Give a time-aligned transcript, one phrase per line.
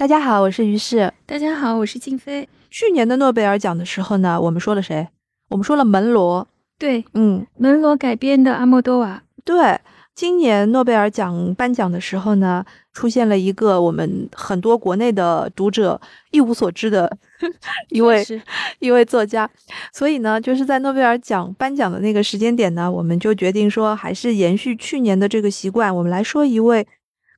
[0.00, 1.12] 大家好，我是于适。
[1.26, 2.48] 大家好，我是静飞。
[2.70, 5.06] 去年的诺贝尔奖的时候呢，我们说了谁？
[5.50, 6.48] 我们说了门罗。
[6.78, 9.22] 对，嗯，门罗改编的阿莫多瓦。
[9.44, 9.78] 对，
[10.14, 17.18] 今年诺贝尔奖颁奖的时候呢，出现了一个我们很多国内的读者一无所知的
[17.90, 18.24] 一位
[18.80, 19.50] 一位作家，
[19.92, 26.86] 所以呢，就是在诺贝尔奖颁奖的那个时间点呢，我们就决定说，还是延续去年的这个习惯，我们来说一位。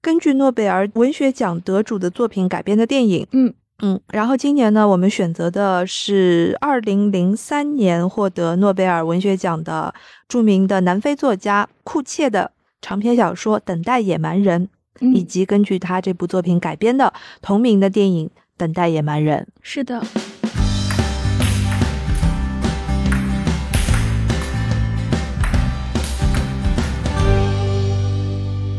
[0.02, 9.94] 根据诺贝尔文学奖得主的作品改编的电影，嗯嗯，然后今年呢，我们选择的是二零零三年获得诺贝尔文学奖的
[10.28, 12.50] 著名的南非作家库切的
[12.80, 14.68] 长篇小说《等待野蛮人》，
[15.14, 18.26] 以及根据他这部作品改编的同名的电影
[18.56, 19.46] 《等待野蛮人》。
[19.62, 20.02] 是的。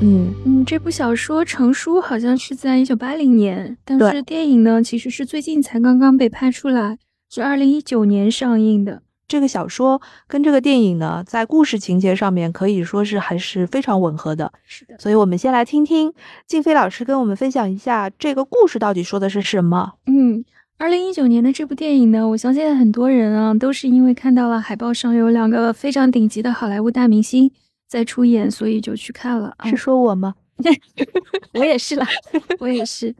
[0.05, 6.97] 嗯嗯，这部小说成书好像是在一九八零年，但是电影呢，其实是最近才刚刚被拍出来，
[7.29, 9.01] 是二零一九年上映的。
[9.29, 14.51] 这个小说跟这个电影呢，在故事情节上面可以说是还是非常吻合的。
[14.65, 16.13] 是的，所以我们先来听听
[16.45, 19.93] 静飞老师跟我们分享一下这个故事到底说的是什么。
[20.07, 20.43] 嗯，
[20.77, 27.49] 二零一九年的这部电影呢，我相信很多人啊，都是因为看到了海报上有两个非常顶级的好莱坞大明星。
[27.93, 29.53] 在出演，所以就去看了。
[29.65, 30.33] 是说我吗？
[31.53, 32.07] 我也是啦，
[32.59, 33.13] 我也是。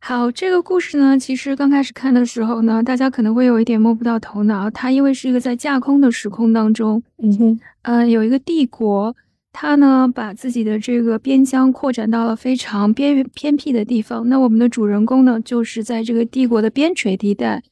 [0.00, 4.68] 好，这个故事呢，其实刚开始看的时候呢，大家可能会有一点摸不到头脑。
[4.68, 9.14] 它因为是一个在架空的时空当中，嗯哼，呃，有一个帝国，
[9.52, 14.28] 它呢把自己的这个边疆扩展到了非常边缘偏僻的地方。
[14.28, 17.62] 那我们的主人公呢，就是在这个帝国的边陲地带。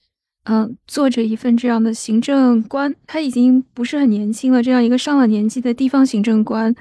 [0.46, 4.62] 嗯，做着一份这样的行政官，他已经不是很年轻了。
[4.62, 6.74] 这样一个上了年纪的地方行政官，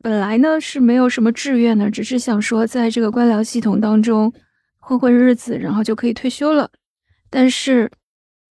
[0.00, 4.32] 本来呢是没有什么志愿的，只是想说在这个官僚系统当中
[4.78, 6.70] 混混日子，然后就可以退休了。
[7.28, 7.90] 但是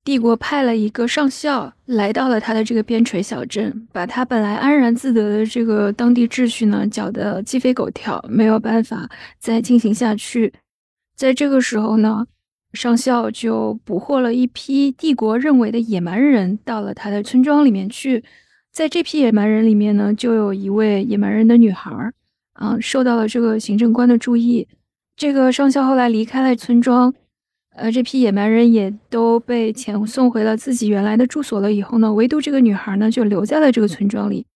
[0.04, 9.10] 帝国派了一个上校来到了他的这个边陲小镇，把他本来安然自得的这个当地秩序呢搅得鸡飞狗跳，没有办法
[9.40, 10.54] 再进行下去。
[11.16, 12.28] 在这个时候呢。
[12.74, 18.24] 上校就捕获了一批帝国认为的野蛮人，到了他的村庄里面去。
[18.72, 22.12] 在这批野蛮人里面呢，就有一位野蛮人的女孩儿，
[22.54, 24.68] 啊，受到了这个行政官的注意。
[25.16, 27.14] 这个上校后来离开了村庄，
[27.76, 31.72] 呃，这批野蛮人也都被遣送回了自己原来的住所了。
[31.72, 34.48] 以后呢，唯独这个女孩呢，就留在了这个村庄里。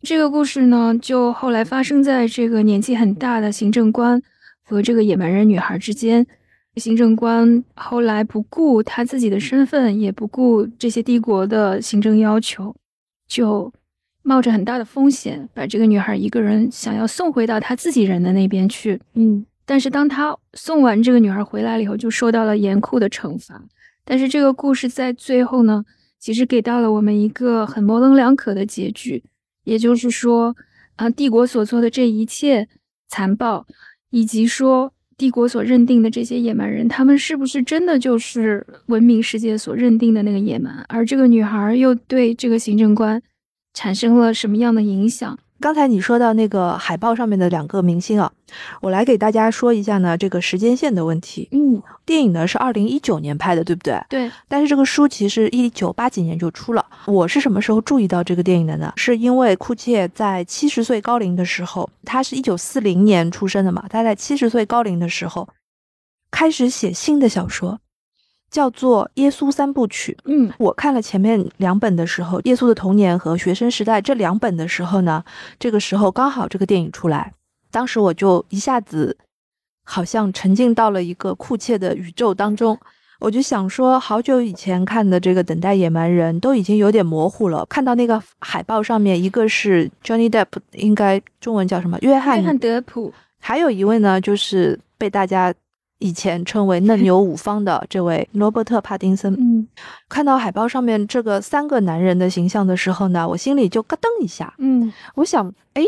[0.00, 4.22] 这个故事呢，就后来发生在这个年纪很大的行政官
[4.64, 6.26] 和这个野蛮人女孩之间。
[6.76, 12.74] 行政官后来不顾他自己的身份，也不顾这些帝国的行政要求，
[13.26, 13.72] 就
[14.22, 19.00] 冒着很大的风险，把这个女孩一个人想要送回到他自己人的那边去。
[19.14, 23.62] 嗯，但是当他送完这个女孩回来了以后，就受到了严酷的惩罚。
[24.04, 25.82] 但是这个故事在最后呢，
[26.18, 29.24] 其实给到了我们一个很模棱两可的结局，
[29.64, 30.54] 也就是说，
[30.96, 32.68] 啊，帝国所做的这一切
[33.08, 33.66] 残暴，
[34.10, 34.92] 以及说。
[35.16, 40.84] 帝国所认定的这些野蛮人，他们是不是真的就是文明世界所认定的那个野蛮？
[40.88, 43.22] 而这个女孩又对这个行政官
[43.72, 45.38] 产生了什么样的影响？
[45.58, 48.30] 刚才你说到那个海报上面的两个明星啊，
[48.80, 51.48] 我来给大家说一下呢，这个时间线的问题。
[51.52, 53.98] 嗯，电影呢是二零一九年拍的，对不对？
[54.08, 54.30] 对。
[54.48, 56.84] 但是这个书其实一九八几年就出了。
[57.06, 58.92] 我是什么时候注意到这个电影的呢？
[58.96, 65.48] 是因为库切在七十岁高龄的时候，他是一九四零年出生的嘛，他在七十岁高龄的时候
[66.30, 67.80] 开始写新的小说。
[68.56, 70.16] 叫做《耶稣三部曲》。
[70.24, 75.22] 嗯，我看了前面两本的时候，《耶稣的童年》和《学生时代》这两本的时候呢，
[75.58, 77.34] 这个时候刚好这个电影出来，
[77.70, 79.18] 当时我就一下子
[79.84, 82.78] 好像沉浸到了一个酷切的宇宙当中。
[83.20, 87.66] 我就想说，好久以前看的这个《等待野蛮人》都已经有点模糊了。
[87.66, 91.98] 看到那个海报上面，一个是 Johnny Depp，应该中文叫什么？
[92.00, 93.12] 约翰约翰德普。
[93.38, 95.52] 还有一位呢，就是被大家。
[95.98, 99.66] 以前称为嫩牛五方的这位 罗伯特·帕丁森，嗯，
[100.08, 105.82] 看到海报上面这个三个男人的形象的时候呢，我心里就咯噔一下，嗯，我想，哎，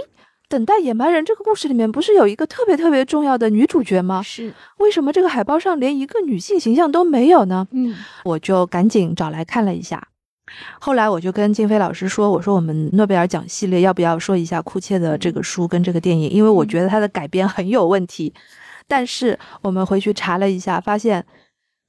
[0.49, 4.23] 等待野蛮人这个故事里面不是有一个特别特别重要的女主角吗？
[4.23, 7.69] 是，为什么这个海报上连一个女性形象都没有呢？
[7.73, 7.95] 嗯，
[8.25, 10.09] 我就赶紧找来看了一下，
[10.81, 18.33] 后来我就跟金飞老师说，我说我们诺贝尔奖系列要不要说一下库切的这个书跟这个电影，因为我觉得他的改编很有问题。
[18.89, 21.25] 但是我们回去查了一下，发现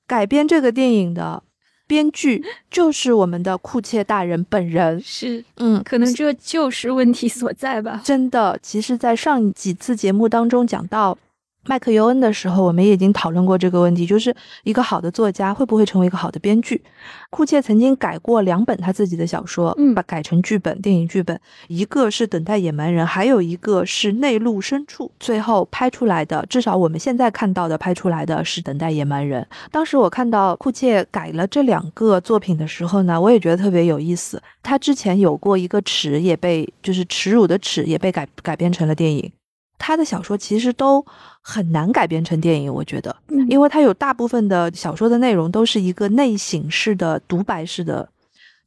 [0.05, 1.41] 改编这个电影的
[1.87, 5.01] 编剧就是我们的库切大人本人。
[5.01, 8.01] 是，嗯，可能这就是问题所在吧。
[8.03, 11.17] 真的，其实，在上几次节目当中讲到
[11.65, 16.81] 麦克尤恩的时候，我们也已经讨论过这个问题，就是一个好的作家会不会成为一个好的编剧？
[17.29, 25.05] 库切曾经改过两本他自己的小说，嗯把改成剧本，电影剧本，一个是《等待野蛮人》，还有一个是《内陆深处》。
[25.19, 29.43] 最后拍出来的，至少我们现在看到的拍出来的是《等待野蛮人》。
[29.69, 34.41] 当时我看到库切改了这两个作品的时候呢，我也觉得特别有意思。
[34.63, 39.31] 他之前有过一个耻，也被就是耻辱的耻，也被改改编成了电影。
[39.79, 41.03] 他的小说其实都
[41.41, 48.07] 很难改编成电影，我觉得，嗯因为他有大部分的小说的内容都是一个内省式的独白式的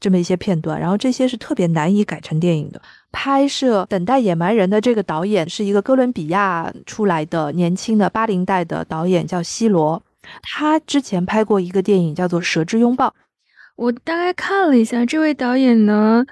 [0.01, 2.83] 这么一些片段，然后这些是特别难以改成电影的。
[3.13, 10.03] 拍摄《等待野蛮人》的这个导演是一个哥伦比亚出来的年轻的八零代的导演，叫西罗。
[10.43, 13.09] 他之前拍过一个电影叫做《蛇之拥抱》，
[13.77, 16.25] 我大概看了一下，这位导演呢，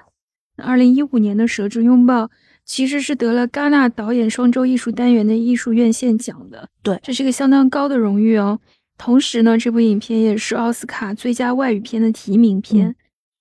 [0.57, 2.23] 二零一五年的《蛇之拥抱》
[2.65, 8.59] 其实是得了戛纳导演双周艺术单元的艺术院线奖的，对这是一个相当高的荣誉哦。
[8.97, 12.95] 同时呢，这部影片也是奥斯卡最佳外语片的提名片，嗯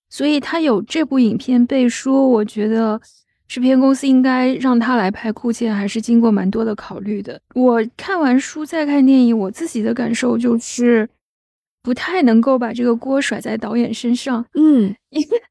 [0.09, 3.01] 所以他有这部影片背书，我觉得
[3.47, 7.41] 制片公司应该让他来拍库切，还是经过蛮多的考虑的。
[7.55, 11.09] 我看完书再看电影，我自己的感受就是
[11.81, 15.43] 不太能够把这个锅甩在导演身上，嗯，因 为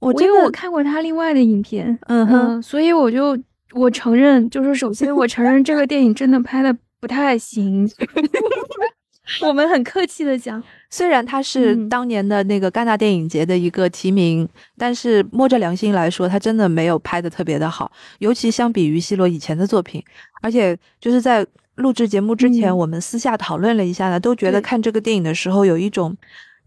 [0.00, 3.36] 我因为我看过他另外的影片，嗯哼嗯，所以我就
[3.74, 7.88] 我承认，就是首先我承认这个电影真的拍的不太行。
[9.42, 11.74] 我们很客气的讲，虽然他是。
[11.74, 14.48] 嗯当年的那个戛纳电影节的一个提名，
[14.78, 17.90] 但是摸着良心来说，他真的没有拍的特别的好，
[18.20, 20.02] 尤其相比于西罗以前的作品，
[20.40, 22.78] 而且就是在录制节目之前，嗯。
[22.78, 26.16] 我们私下讨论了一下呢，都觉得看这个电影的时候有一种。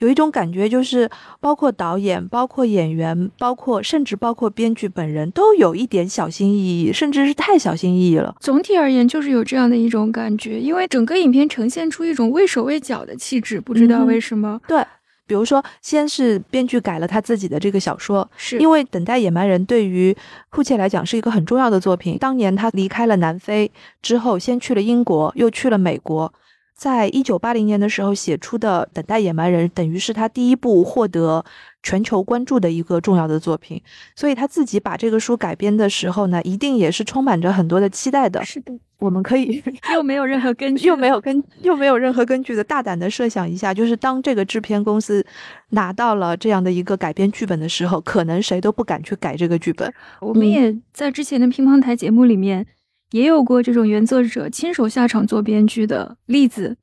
[0.02, 1.08] 有一种感觉，就是
[1.40, 8.36] 包括导演、包括演员、包括甚至包括编剧本人，都有一点小心翼翼，甚至是太小心翼翼了。
[8.40, 14.60] 总体而言就是有这样的一种感觉，因为整个影片呈现出一种畏手畏脚的气质，不知道为什么。
[14.68, 14.84] 对，
[15.28, 20.18] 比如说，先是编剧改了他自己的这个小说，是因为《等待野蛮人》对于
[20.50, 22.18] 库切来讲是一个很重要的作品。
[22.18, 23.72] 当年他离开了南非
[24.02, 26.34] 之后，先去了英国，又去了美国。
[26.82, 31.46] 在一九八零年的时候写出的《等待野蛮人》，等于是他第一部获得
[31.84, 33.80] 全球关注的一个重要的作品。
[34.16, 38.44] 所以他自己把这个书改编的时候呢，一定也是充满着很多的期待的。
[38.44, 39.62] 是的，我们可以
[39.94, 45.24] 又没有任何根据， 又没有根又没有任何根据的大胆的设想一下，就是当这个制片公司
[45.70, 49.94] 拿到了这样的一个改编剧本的时候，可能谁都不敢去改这个剧本。
[50.20, 52.66] 我们嗯也在之前的乒乓台节目里面
[53.12, 56.76] 也有过这种原作者亲手下场做编剧的例子。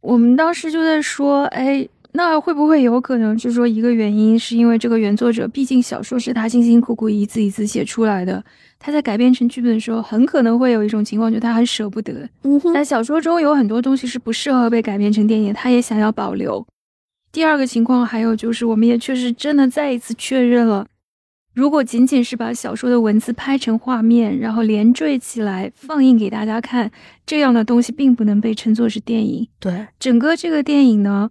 [0.00, 8.42] 我们当时就在说，哎，那会不会有可能是说一个原因是因为这个原作者，毕竟小说是他辛辛苦苦一字一字写出来的，
[8.78, 12.28] 他在改编成剧本的时候，很可能会有一种情况，就是他很舍不得。
[12.44, 16.64] 嗯哼在小说中有很多东西是不适合被改编成电影，他也想要保留。
[17.32, 20.86] 第二个情况还有就是，我们也确实真的再一次确认了，
[21.56, 26.92] 如果仅仅是把小说的文字拍成画面，然后连缀起来放映给大家看，
[27.24, 29.48] 这样的东西并不能被称作是电影。
[29.58, 31.30] 对，整个这个电影呢，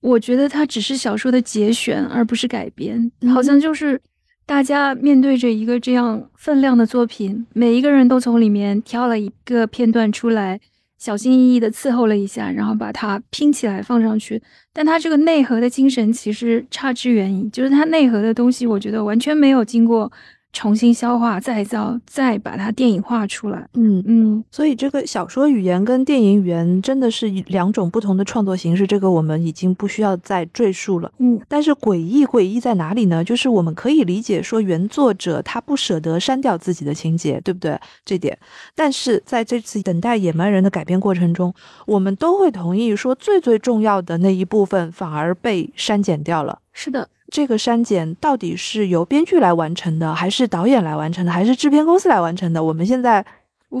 [0.00, 3.10] 我觉得它只是小说的节选，而不是改编。
[3.20, 4.00] 嗯好像就是
[4.46, 10.60] 大家面对着一个这样分量的作品，每一个人都从里面挑了一个片段出来，
[11.02, 14.40] 小心翼翼的伺候了一下，然后把它拼起来放上去。
[14.72, 20.12] 但它这个内核的精神其实差之远矣，就是它内核的东西，我觉得完全没有经过
[20.52, 23.68] 重新消化、再造，再把它电影化出来。
[23.74, 24.02] 嗯。
[24.06, 31.10] 嗯，所以，这个小说语言跟电影语言真的是两种不同的创作形式，这个我们已经不需要再赘述了。
[31.18, 33.24] 嗯，但是诡异诡异在哪里呢？
[33.24, 37.78] 就是我们可以理解说原作者他不舍得删掉自己的情节，对不对？
[38.04, 38.36] 这点，
[38.74, 41.54] 但是在这次等待野蛮人的改编过程中，
[41.86, 46.58] 我们都会同意说最最重要的那一部分反而被删减掉了。
[46.72, 52.62] 是的，这个删减到底是由编剧来完成的，还是导演来完成的，还是制片公司来完成的？
[52.62, 53.24] 我们现在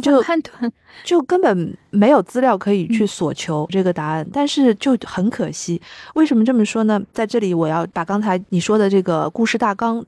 [0.00, 0.72] 就判断。
[1.04, 5.78] 就根本没有资料可以去索求这个答案，但是就很可惜。
[6.14, 6.98] 为什么这么说呢？
[7.12, 10.02] 在这里我要把刚才你说的这个故事大纲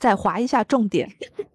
[0.00, 1.08] 再划一下重点，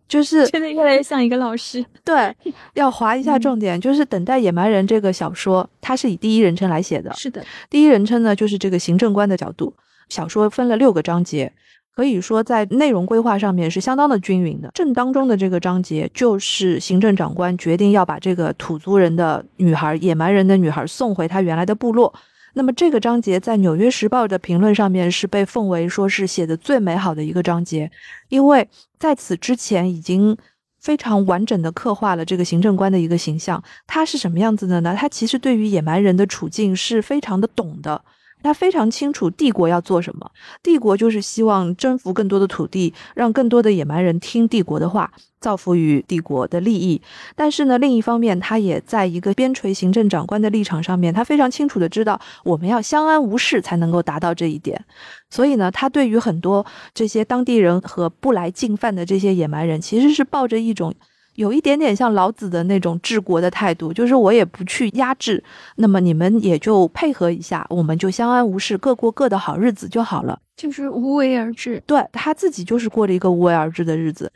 [0.07, 1.85] 就是 真的越来越像一个老师。
[2.05, 2.33] 对，
[2.73, 7.13] 要划一下重点，就是《等待野蛮人》这个小说，它是以第一人称来写的。
[7.13, 9.73] 是的，第一人称呢，就是这个行政官的角度。
[10.13, 11.51] 小说分了六个章节，
[11.96, 14.70] 可以说在内容规划上面是相当的均匀的。
[14.75, 22.13] 正当中的这个章节，就是行政长官决定要把这个土族人的女孩、野蛮人的女孩送回她原来的部落。
[22.53, 27.89] 那么这个章节在《纽约时报》的评论上面是被奉为说是写的最美好的一个章节，
[28.29, 30.38] 因为在此之前已经
[30.79, 33.63] 非常完整的刻画了这个行政官的一个形象。
[33.88, 34.96] 他是什么样子的呢？
[34.96, 38.00] 他其实对于野蛮人的处境是非常的懂的。
[38.43, 40.29] 他非常清楚帝国要做什么，
[40.62, 47.01] 帝国就是希望征服更多的土地，让更多的野蛮人听帝国的话，造福于帝国的利益。
[47.35, 54.83] 但是呢，另一方面，他也在一个边陲行政长官的立场上面，他非常清楚的知道，我们要相安无事才能够达到这一点。
[55.29, 60.93] 所以呢，他对于很多这些当地人和不来进犯的这些野蛮人，其实是抱着一种。
[61.35, 65.43] 有一点点像老子的那种治国的态度，就是我也不去压制，
[65.77, 71.81] 那么你们也就配合一下，我们就相安无事，各过各的好日子就好了，就是无为而治。
[71.87, 74.31] 对他自己就是过了一个无为而治的日子。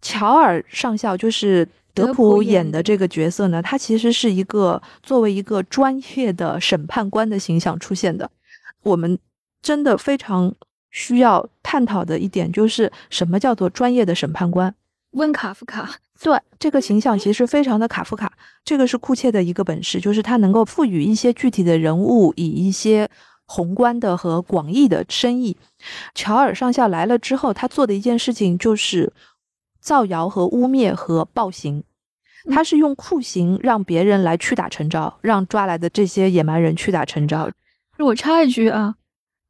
[0.00, 8.28] 乔尔上校就是德普演的这个角色呢，他其实是一个作为一个专业的审判官的形象出现的。
[8.82, 9.16] 我们
[9.62, 10.52] 真的非常
[10.90, 14.74] 需要探讨的一点就是什么叫做专业的审判官？
[15.12, 15.98] 温卡夫卡。
[16.22, 18.32] 对这个形象其实非常的卡夫卡，
[18.64, 23.10] 这个是库切的一个本事，就是他能够赋予一些具体的人物以一些
[23.44, 25.56] 宏观的和广义的深意。
[26.14, 29.12] 乔尔上校来了之后，他做的一件事情就是
[29.80, 31.82] 造谣和污蔑和暴行，
[32.50, 37.50] 他是用酷刑让别人来屈打成招，让抓来的这些野蛮人屈打成招。
[37.98, 38.94] 我插一句啊，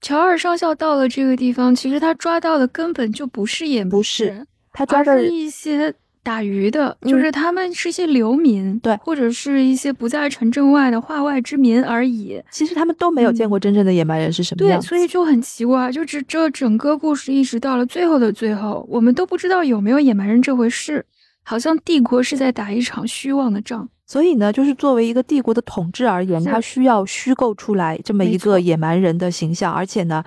[0.00, 5.94] 乔尔上校到了这个地方，其实他抓到的根本就不是野蛮人，不是他抓的一些。
[6.24, 12.40] 打鱼的，就是他们是一些流民，对，或者是一些不在城镇外的化外之民而已。
[12.50, 21.04] 其实他们都没有见过真正的野蛮人是什么样，对，所以就很奇怪，就这这整个故事一直到了最后的最后，我们都不知道有没有野蛮人这回事，
[21.42, 23.88] 好像帝国是在打一场虚妄的仗。
[24.06, 30.22] 所以呢，就是作为一个帝国的统治而言，他需要虚构出来这么一个野蛮人的形象，而且呢。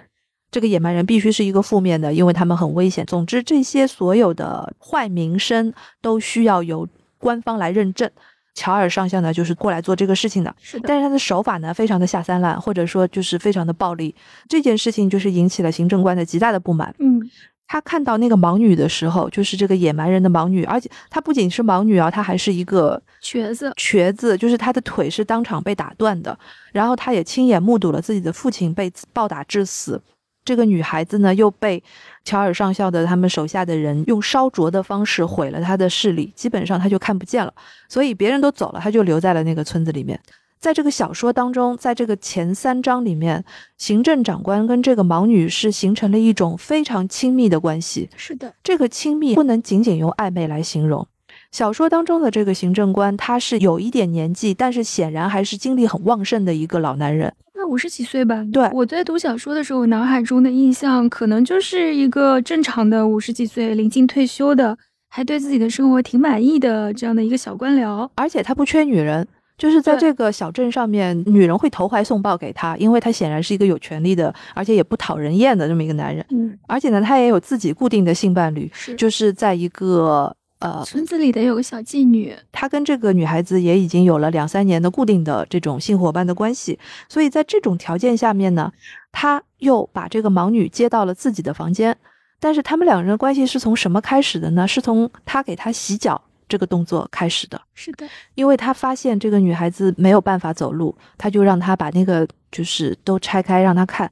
[0.55, 3.05] 这个野蛮人必须是一个负面的，因为他们很危险。
[3.05, 8.09] 总之，这些所有的坏名声都需要由官方来认证。
[8.53, 10.55] 乔尔上校呢，就是过来做这个事情的。
[10.61, 14.15] 是的，但是他的手法呢，非常的下三滥，或者说就是非常的暴力。
[14.47, 16.95] 这件事情就是引起了行政官的极大的不满。
[16.99, 17.19] 嗯，
[17.67, 23.73] 他看到那个盲女的时候，就是这个野蛮人的盲女，而且她不仅是盲女啊，她还是一个瘸子。
[23.75, 26.39] 瘸子，就是她的腿是当场被打断的。
[26.71, 30.01] 然后他也亲眼目睹了自己的父亲被暴打致死。
[30.45, 31.83] 这个女孩子呢，又被
[32.23, 37.51] 乔尔上校的他们手下的人用烧灼的方式毁了她的视力，基本上她就看不见了。
[37.89, 40.19] 所以别人都走了，她就留在了那个村子里面。
[40.57, 43.43] 在这个小说当中，在这个前三章里面，
[43.77, 48.09] 行政长官跟这个盲女是形成了一种非常亲密的关系。
[48.15, 51.07] 是的，这个亲密不能仅仅用暧昧来形容。
[51.51, 57.33] 小说当中的这个行政官，他是有一点年纪，但是显然还是精力很旺盛的一个老男人。
[57.65, 58.45] 那五十几岁吧？
[58.53, 64.77] 对，我在读小说的时候，我脑海中的印象可能就是一个正常的五十几岁、临近退休的，
[65.09, 68.07] 还对自己的生活挺满意的这样的一个小官僚。
[68.13, 76.23] 而且他不缺女人，就是在这个小镇上面，女人会投怀送抱给他，因为他显然是一个有权利的，而且也不讨人厌的这么一个男人。
[76.29, 80.35] 嗯，而且呢，他也有自己固定的性伴侣，是就是在一个。
[80.65, 88.71] 呃，村子里的有个小妓女，她跟这个女孩子也已经有了两三年的固定的这种性伙伴的关系，所以在这种条件下面呢，
[89.11, 91.95] 他又把这个盲女接到了自己的房间。
[92.39, 94.67] 但是他们两人的关系是从什么开始的呢？
[94.67, 97.61] 是从他给她洗脚这个动作开始的。
[97.73, 104.11] 是的，因为他发现这个女孩子没有办法走路，他就让她把那个就是都拆开让她看，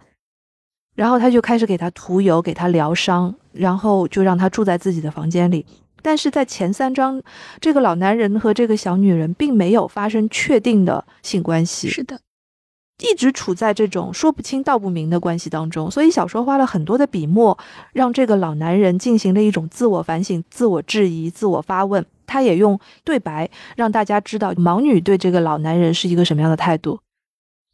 [0.95, 5.65] 然后他就开始给她涂油，给她疗伤，然后就让她住在自己的房间里。
[6.03, 7.24] 但是在前三章，
[7.60, 12.19] 这个老男人和这个小女人并没有发生确定的性关系，是的，
[13.00, 15.89] 一直处在这种说不清道不明的关系当中。
[15.89, 17.57] 所以小说花了很多的笔墨，
[17.93, 22.05] 让这个老男人进行了一种自我反省、自我质疑、自我发问。
[22.25, 27.00] 他也用对白让大家知道盲女对这个老男人是一个什么样的态度。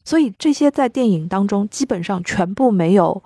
[0.03, 3.23] 所以这些在电影当中基本上全部没有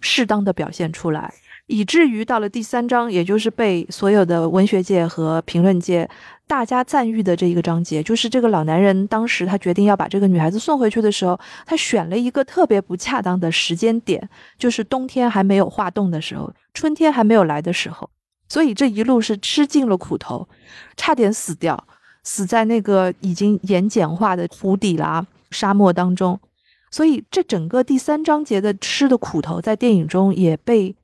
[0.00, 1.34] 适当的表现出来。
[1.66, 6.08] 以至于到了第三章，也就是被所有的文学界和评论界
[6.46, 14.28] 大家赞誉的这一个章节，就是这个老男人当时他决定要把这个女孩子送回去的时候，他选了一个特别不恰当的时间点，
[14.58, 18.10] 就是冬天还没有化冻的时候，春天还没有来的时候，
[18.46, 20.46] 所以这一路是吃尽了苦头，
[20.98, 21.86] 差点死掉，
[22.24, 26.38] 死在那个已经盐碱化的湖底啦沙漠当中，
[26.90, 30.94] 所以这整个第三章节的吃的苦头，在电影中也被。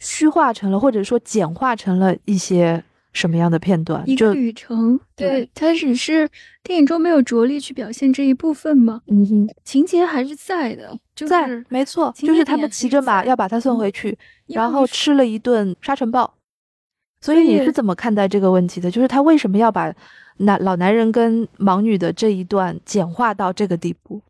[0.00, 4.02] 虚化成了，或者说简化成了一些什么样的片段？
[4.06, 6.28] 一个旅程，对，它只是
[6.62, 9.02] 电影中没有着力去表现这一部分吗？
[9.06, 16.34] 嗯哼，情节还是在的，就在，没错，就是他们骑着马要把他送回去，然后吃了一顿沙尘暴。
[17.20, 18.90] 所以你是怎么看待这个问题的？
[18.90, 19.94] 就是他为什么要把
[20.38, 24.22] 男老男人跟盲女的这一段简化到这个地步？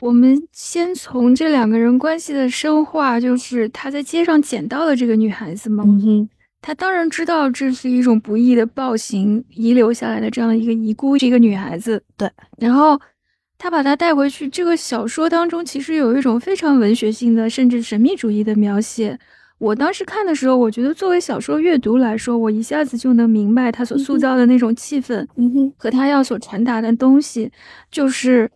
[0.00, 6.28] 我们先从这两个人关系的深化，就是他在街上捡到了这个女孩子嘛，嗯哼，
[6.60, 12.02] 他当然知道这是一种不义的暴行遗留下来的这样一个遗孤，这个女孩子。
[12.16, 13.00] 对，然后
[13.58, 14.48] 他把她带回去。
[14.48, 19.18] 这个小说当中其实有一种非常文学性的，甚至神秘主义的描写。
[19.58, 27.50] 我当时看的时候，我觉得作为小说阅读来说，我一下子就能明白他所塑造的那种气氛，嗯哼，和他要所传达的东西，
[27.90, 28.48] 就是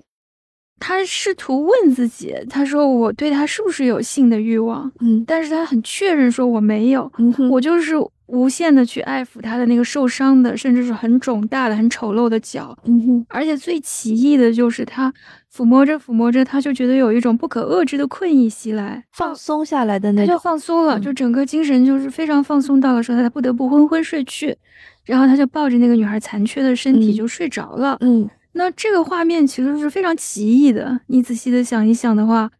[0.84, 4.90] 他试图问自己，他说我对他是不是有性的欲望？
[4.98, 7.94] 嗯但是他很确认说我没有，嗯，我就是
[8.26, 12.76] 无限的去爱抚他的那个受伤的，甚至是很肿大的、很丑陋的脚。
[12.84, 15.12] 嗯哼，而且最奇异的就是他
[15.54, 24.56] 抚摸着抚摸着，他就觉得有一种不可遏制的困意袭来，放松下来的那他就，放松了，嗯就整个精神就是非常放松到了时候，他不得不昏昏睡去，
[25.04, 27.96] 然后他就抱着那个女孩残缺的身体嗯就睡着了。
[28.00, 32.50] 嗯那这个画面其实是非常奇异的，你仔细的想一想的话，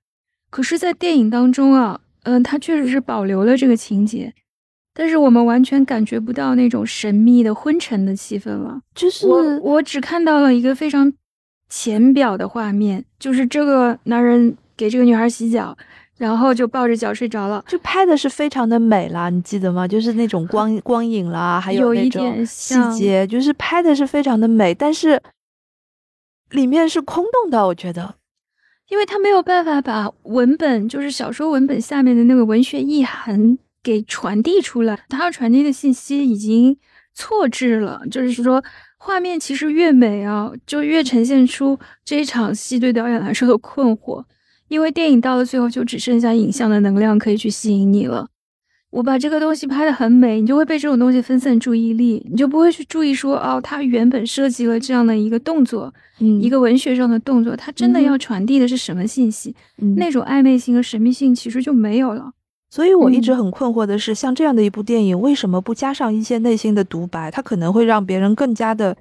[0.50, 4.32] 可是，在电影当中啊，嗯、它确实是保留了这个情节，
[4.94, 8.80] 但是我们完全感觉不到那种神秘的昏沉的气氛了。
[8.94, 11.12] 就是我我只看到了一个非常
[11.68, 15.76] 浅表的画面，就是这个男人给这个女孩洗脚，
[16.18, 17.64] 然后就抱着脚睡着了。
[17.66, 19.88] 就拍的是非常的美啦，你记得吗？
[19.88, 25.20] 就是那种光光影啦，还有一那种点细节，就是拍的是非常的美，但是
[26.52, 28.14] 里面是空洞的，我觉得。
[28.88, 36.76] 因为他没有办法把文本，就是小说文本下面的那个文学意涵给传递出来，他要传递的信息已经
[37.14, 38.02] 错置了。
[38.10, 38.62] 就是说，
[38.98, 44.22] 画面其实越美啊，就越呈现出这一场戏对导演来说的困惑，
[44.68, 48.28] 因为电影到了最后就只剩下影像的能量可以去吸引你了。
[48.92, 59.56] 我把这个东西拍得很美，你就会被这种东西分散注意力，你就不会去注意说，哦，他原本设计了这样的一个动作，嗯一个文学上的动作，它真的要传递的是什么信息？
[59.80, 62.32] 嗯那种暧昧性和神秘性其实就没有了。
[62.68, 67.30] 所以我一直嗯很困惑的是，像这样的一部电影，为什么不加上一些内心的独白？
[67.30, 68.94] 它可能会让别人更加的、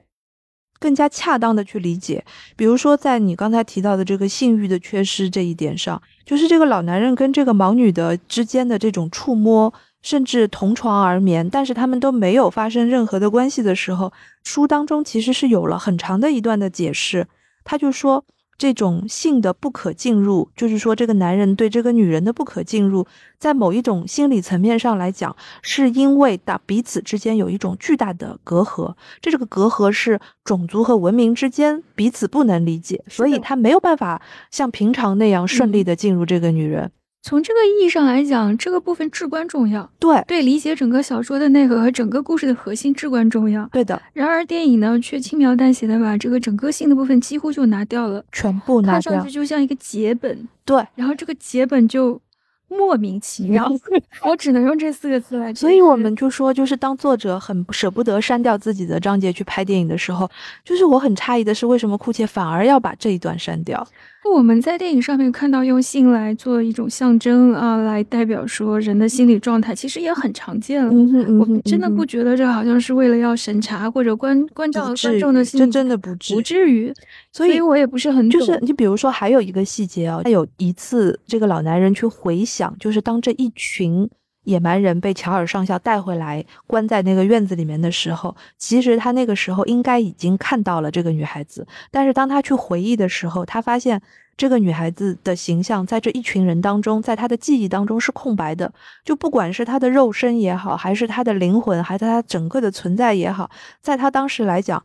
[0.82, 2.26] 更加恰当的去理解。
[2.56, 14.12] 比如说，在你刚才提到的这个性欲的缺失这一点上，就是这个老男人跟这个盲女的之间的这种触摸，甚至同床而眠，但是他们都没有发生任何的关系的时候，
[14.44, 17.28] 书当中其实是有了很长的一段的解释。
[17.64, 18.26] 他就说，
[18.62, 23.08] 这种性的不可进入，就是说这个男人对这个女人的不可进入，
[23.40, 34.22] 在某一种心理层面上来讲，是因为大彼此之间有一种巨大的隔阂，这这个隔阂是种族和文明之间彼此不能理解，所以他没有办法
[34.52, 36.92] 像平常那样顺利的进入这个女人。
[37.24, 43.68] 从这个意义上来讲，这个部分至关重要，对，对理解整个小说的内核和整个故事的核心至关重要。
[43.72, 49.32] 对的，然而电影呢，却轻描淡写的把这个整个性的部分几乎就拿掉了，全部拿掉看上去。
[49.32, 52.20] 就像一个节本，对，然后这个节本就
[52.68, 53.72] 莫名其妙，
[54.26, 55.54] 我只能用这四个字来。
[55.54, 60.28] 所以我们就说，就是当作者很舍不得删掉自己的章节去拍电影的时候，
[60.66, 63.88] 就是我很诧异的是，为什么库切反而要把这一段删掉？
[64.30, 70.92] 我们在电影上面看到用性来做一种象征啊，来代表说人的心理状态，其实也很常见了。
[70.92, 76.42] 我们真的不觉得这好像是为了要审查或者关关照观众的，心理，这真的不至不。
[76.42, 76.94] 至于。
[77.34, 78.40] 所以我也不是很懂。
[78.40, 84.10] 就是你比如说，还有一个细节啊，他有一次这个老男人去回想，就是当这一群
[84.44, 94.02] 野蛮人被乔尔上校带回来关在那个院子里面的时候，其实他那个时候应该已经看到了这个女孩子，但是当他去回忆的时候，他发现
[94.36, 98.74] 这个女孩子的形象在这一群人当中，在他的记忆当中是空白的，
[99.06, 103.50] 就不管是他的肉身也好，还是他的灵魂，还是他整个的存在也好，
[103.80, 104.84] 在他当时来讲。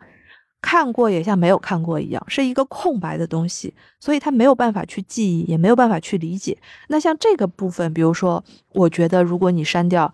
[0.69, 6.59] 看过也像没有看过一样，是一个空白的东西，所以他没有办法去记忆，也没有办法去理解。
[6.89, 10.13] 那像这个部分，比如说，我觉得如果你删掉，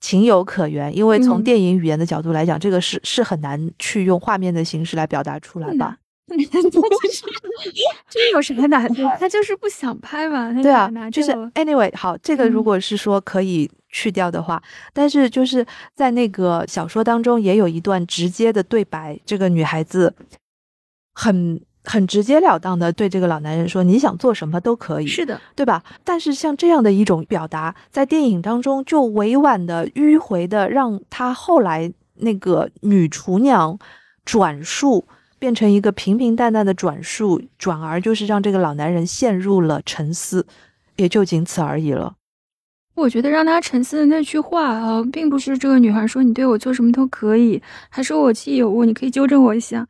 [0.00, 5.98] 情有可原，因为从嗯电影语言的角度来讲，这个是是很难去用画面的形式来表达出来吧？
[8.08, 9.16] 这有什么难的？
[9.18, 10.52] 他就是不想拍嘛。
[10.62, 14.62] 对啊，就是 anyway，好，这个如嗯果是说可以去掉的话，
[14.92, 20.14] 但是就是在那个小说当中也有一段直接的对白，这个女孩子
[21.12, 25.82] 很很直截了当的对这个老男人说：“你想做什么都可以。”是的，对吧？
[26.04, 33.78] 但是像这样的一种表达，在电影当中就委婉的、迂回的，让他后来那个女厨娘
[34.24, 35.06] 转述
[35.40, 40.46] 变成一个平平淡淡的转述，转而就是让这个老男人陷入了沉思，
[40.96, 42.14] 也就仅此而已了。
[42.94, 49.88] 我觉得让他沉思的那句话啊，并不是这个女孩说你对我做什么都可以，还说我记忆有误，你可以纠正我一下，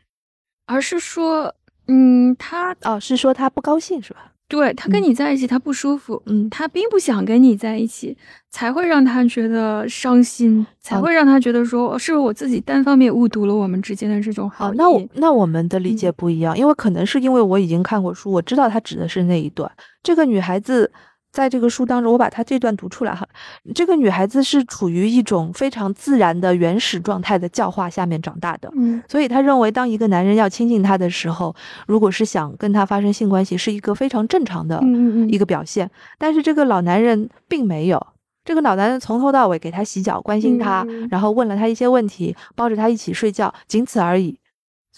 [0.67, 1.53] 而是说，
[1.89, 4.30] 嗯，他哦，是说他不高兴是吧？
[4.51, 8.17] 对他跟你在一起，他不舒服，嗯，他并不想跟你在一起，
[8.51, 14.77] 才会让他觉得伤心，才会让他觉得说，是我自己单方面误读了我们之间的这种好意。
[14.77, 19.71] 那我那我们的理解不一样，因为可能是因为我已经看过书，我知道他指的是那一段，
[20.03, 20.91] 这个女孩子。
[21.33, 23.27] 在这个书当中，我把她这段读出来哈。
[23.75, 31.55] 这个女孩子是处于一种非常自然的原始状态的教化下面长大的，嗯，所以她认为，当一个男人要亲近她的时候，
[31.87, 34.83] 如果是想跟她发生性关系，是一个非常正常的
[35.29, 35.89] 一个表现。
[36.19, 38.05] 但是这个老男人并没有，
[38.45, 44.40] 这个老男人从头到尾给她洗脚，关心她，然后问了她一些问题，抱着她一起睡觉，仅此而已。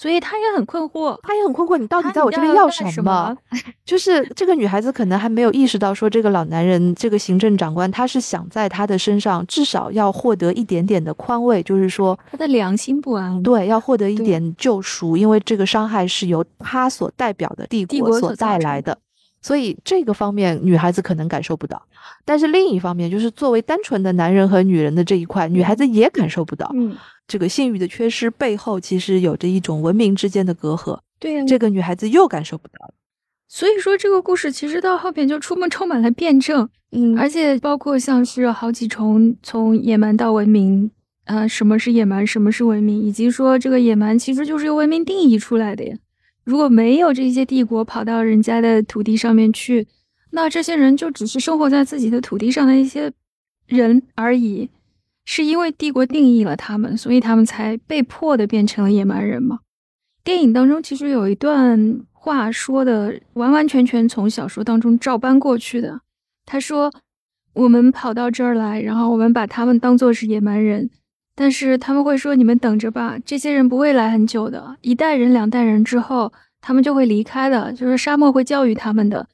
[0.02, 3.36] 所以他也很困惑，他也很困惑，你到底在我这边要什么？
[3.84, 18.98] 就是这个女孩子可能还没有意识到，说这个老男人，这个行政长官，他是想在他的身上至少要获得一点点的宽慰，就是说他的良心不安，对，要获得一点救赎，因为这个伤害是由他所代表的帝国所带来的。
[19.40, 21.82] 所以这个方面，女孩子可能感受不到，
[22.24, 26.70] 但是另一方面，就是作为单纯的男人和女人的这一块，女孩子也感受不到。
[26.74, 30.98] 嗯，这个性欲的缺失背后，其实有着一种文明之间的隔阂。
[31.18, 32.94] 对呀，这个女孩子又感受不到了。
[33.48, 36.68] 所以说，这个故事其实到后边就充满充满了辩证。
[36.90, 40.90] 嗯，而且包括像是好几重从野蛮到文明，
[41.24, 45.96] 啊，什么是野蛮，什么是文明，以及说这个野蛮其实就是由文明定义出来的呀。
[46.44, 49.86] 如果没有这些帝国跑到人家的土地上面去，
[50.32, 53.12] 那这些人就只是生活在自己的土地上的一些
[53.66, 54.68] 人而已。
[55.24, 59.60] 是因为帝国定义了他们，所以他们才被迫的变成了野蛮人吗？
[60.24, 66.00] 电影当中其实有一段话说的完完全全从小说当中照搬过去的。
[66.44, 66.92] 他说
[67.54, 70.90] ：“我们跑到这儿来，然后我们把他们当做是野蛮人。”
[71.34, 77.72] 但是他们会说：“你们等着吧，这些人不会来很久的，一代人、两代人之后，他们就会离开的。
[77.72, 79.26] 就是沙漠会教育他们的，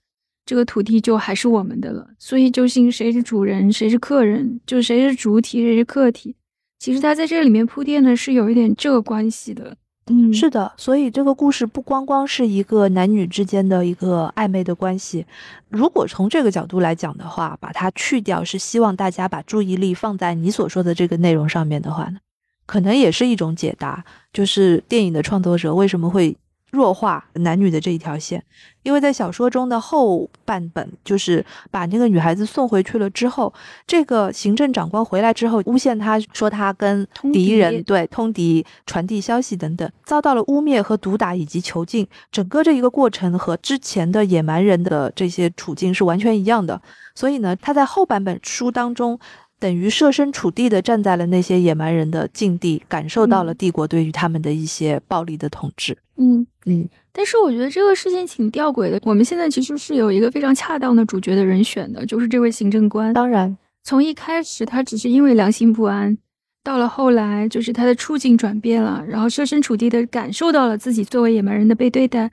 [0.48, 2.08] 这个土地就还是我们的了。
[2.18, 6.34] 所以，究竟谁是主人，谁是客人，就谁是主体，谁是客体？
[6.78, 9.76] 其实他在这里面铺垫的是有一点这个关系的。”
[10.10, 15.26] 嗯，是的，所以这个故事不光光是一个男女之间的一个暧昧的关系。
[15.68, 22.20] 如果从这个角度来讲的话，把它去掉，是希望大家把注意力放在你所说的这个内容上面的话呢，
[22.64, 24.02] 可能也是一种解答。
[24.32, 26.34] 就是电影的创作者为什么会？
[26.70, 28.44] 弱化男女的这一条线，
[28.82, 33.52] 因为在小说中的后半本，就是把那个女孩子送回去了之后，
[33.86, 42.06] 这个行政长官回来之后，诬陷他说他跟敌人对通敌、传递消息等等，遭到了污蔑和毒打以及囚禁。
[42.30, 46.80] 整个这一个过程和之前的野蛮人的这些处境是完全一样的。
[47.14, 49.18] 所以呢，他在后半本书当中。
[49.60, 55.96] 等于设身处地的站在了那些野蛮人的境地，感受到了帝国对于他们的一些暴力的统治。
[56.16, 59.00] 嗯嗯，但是我觉得这个事情挺吊诡的。
[59.04, 63.12] 我们现在其实是有一个非常恰当的主角的人选的，就是这位行政官。
[63.14, 66.18] 当然，从一开始他只是因为良心不安，
[66.64, 72.30] 到了后来就是他的处境转变了，然后设身处地的感受到了自己作为野蛮人的被对待。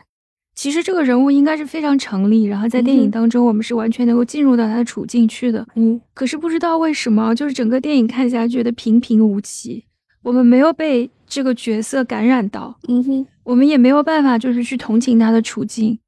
[0.56, 5.68] 其实这个人物应该是非常成立，然后在电影当中，我们是完全能够进入到他的处境去的。
[5.76, 9.84] 嗯，可是不知道为什么，就是整个电影看起来觉得平平无奇，
[10.24, 12.80] 我们没有被这个角色感染到。
[12.88, 16.00] 嗯哼，我们也没有办法就是去同情他的处境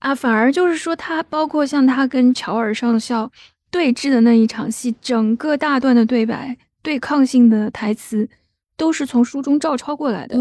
[0.00, 3.30] 啊，反而就是说他，包括像他跟乔尔上校
[3.70, 8.28] 对峙的那一场戏，整个大段的对白、对抗性的台词。
[8.80, 10.38] 都是从书中照抄过来的，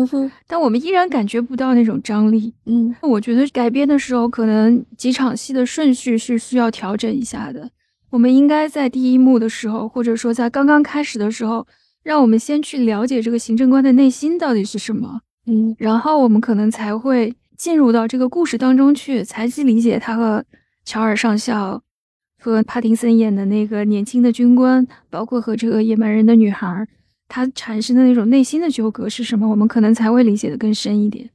[0.48, 2.54] 但我们依然感觉不到那种张力。
[2.66, 7.70] 嗯，我觉得改编的时候，可能几场戏的顺序是需要调整一下的。
[8.12, 11.68] 我们应该在第一幕的时候，或者说在刚刚开始的时候，
[12.02, 15.20] 让我们先去了解这个行政官的内心到底是什么。
[15.46, 20.46] 嗯，然后我们可能才会进入到这个故事当中去，才去理解他和
[20.86, 21.84] 乔尔上校
[22.42, 26.88] 和帕丁森演的那个年轻的军官，包括和这个野蛮人的女孩。
[27.30, 29.48] 他产生的那种内心的纠葛是什么？
[29.48, 31.30] 我们可能才会理解的更深一点。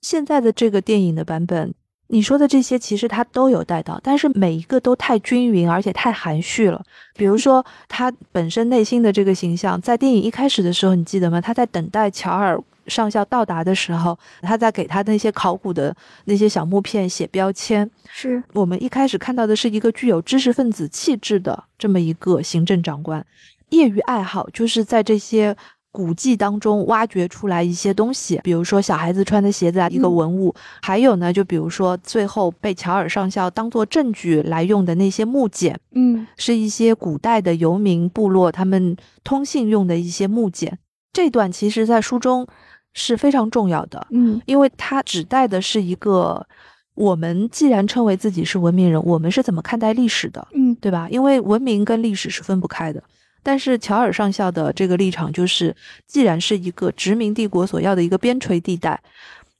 [0.00, 1.72] 现在的这个电影的版本，
[2.08, 6.84] 你说的这些其实他都有带到，但是每一个都太均匀，而且太含蓄了。
[7.16, 11.40] 比如说他本身内心的这个形象，在电影一开始的时候，你记得吗？
[11.40, 17.88] 他在等待乔尔上校到达的时候，他在给他那些考古的那些小木片写标签。
[18.10, 23.24] 是我们一开始看到的是一个具有知识分子气质的这么一个行政长官。
[23.72, 25.56] 业余爱好就是在这些
[25.90, 40.78] 古迹当中挖掘出来一些东西，比如说小孩子穿的鞋子啊，一个嗯文物，还有呢，就比如说最后被乔尔上校当做证据来用的那些木简，嗯是一些古代的游民部落他们通信用的一些木简。
[41.12, 42.46] 这段其实在书中
[42.94, 46.46] 是非常重要的，嗯因为它指代的是一个
[46.94, 51.06] 我们既然称为自己是文明人，我们是怎么看待历史的，嗯对吧？
[51.10, 53.02] 因为文明跟历史是分不开的。
[53.42, 55.74] 但是乔尔上校的这个立场就是，
[56.06, 59.02] 既然是一个殖民帝国所要的一个边陲地带，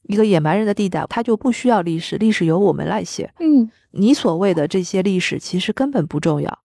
[0.05, 3.33] 一个野蛮人的地带，他就不需要历史，历史由我们来写。
[3.41, 3.71] 嗯。
[3.95, 6.61] 你所谓的这些历史，其实根本不重要。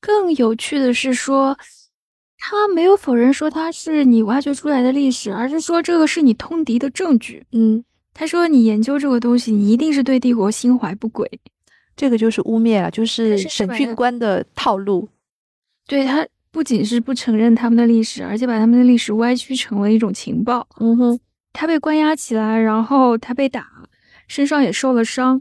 [0.00, 1.56] 更有趣的是说，
[2.36, 7.44] 他没有否认说它是你挖掘出来的历史，而是说这个是你通敌的证据。
[7.52, 11.30] 嗯，他说你研究这个东西，你一定是对帝国心怀不轨。
[11.94, 15.08] 这个就是污蔑了，就是审讯官的套路。
[15.86, 20.66] 对他不仅是不承认他们的历史，而且把他们的历史歪曲成为一种情报。
[20.80, 21.20] 嗯哼，
[21.52, 23.66] 他被关押起来，然后他被打，
[24.26, 25.40] 身上也受了伤，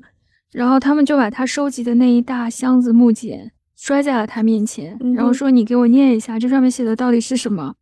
[0.52, 7.76] 然后他们就把他收集的那一大箱子木简摔在了他面前，嗯然后说：“你给我念一下，这上面写的到底是什么？”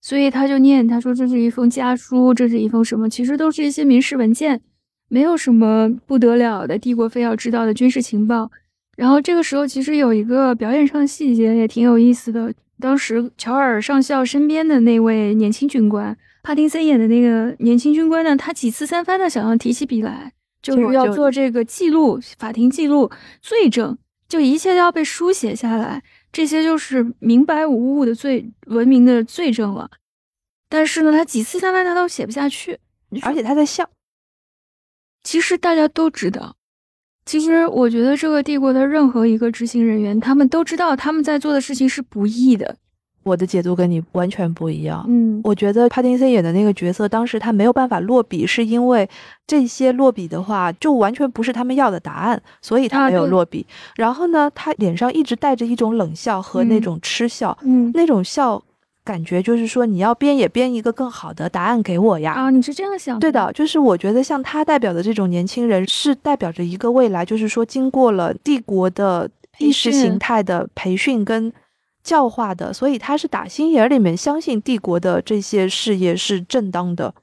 [0.00, 3.08] 所以他就念，他说：“这是一封家书，这是一封什么？
[3.08, 4.60] 其实都是一些民事文件，
[5.08, 8.50] 没有什么不得了的，帝国非要知道的军事情报。”
[8.96, 12.52] 然后这个时候，其实有一个表演上的细节也挺有意思的。
[12.78, 23.96] 当时乔尔上校身边的那位年轻军官，帕丁森演的那个年轻军官呢，他几次三番的想要提起笔来，就是要做这个记录，法庭记录罪证，
[24.28, 26.02] 就一切都要被书写下来，
[26.32, 29.88] 这些就是明白无误的罪文明的罪证了。
[30.68, 32.80] 但是呢，他几次三番他都写不下去，
[33.22, 33.88] 而且他在笑。
[35.22, 36.56] 其实大家都知道，
[37.24, 42.76] 其实我觉得这个帝国的任何一个执行人员，他们都知道他们在做的事情是不义的。
[43.24, 45.04] 我的解读跟你完全不一样。
[45.08, 49.08] 嗯我觉得帕丁森演的那个角色，当时他没有办法落笔，是因为
[49.46, 53.64] 这些落笔的话，就完全不是他们要的答案，所以他没有落笔。
[53.94, 58.60] 然后呢，他脸上一直带着一种冷笑和那嗯种嗤笑，嗯那种笑
[59.04, 62.32] 感觉就是说你要编也编一个更好的答案给我呀。
[62.34, 63.18] 啊，你是这样想？
[63.18, 71.52] 对的，，就是我觉得像他代表的这种年轻人，是代表着一个未来，就是说经过了帝国的意识形态的培训跟
[72.04, 77.14] 教化的，所以他是打心眼儿里面相信帝国的这些事业是正当的。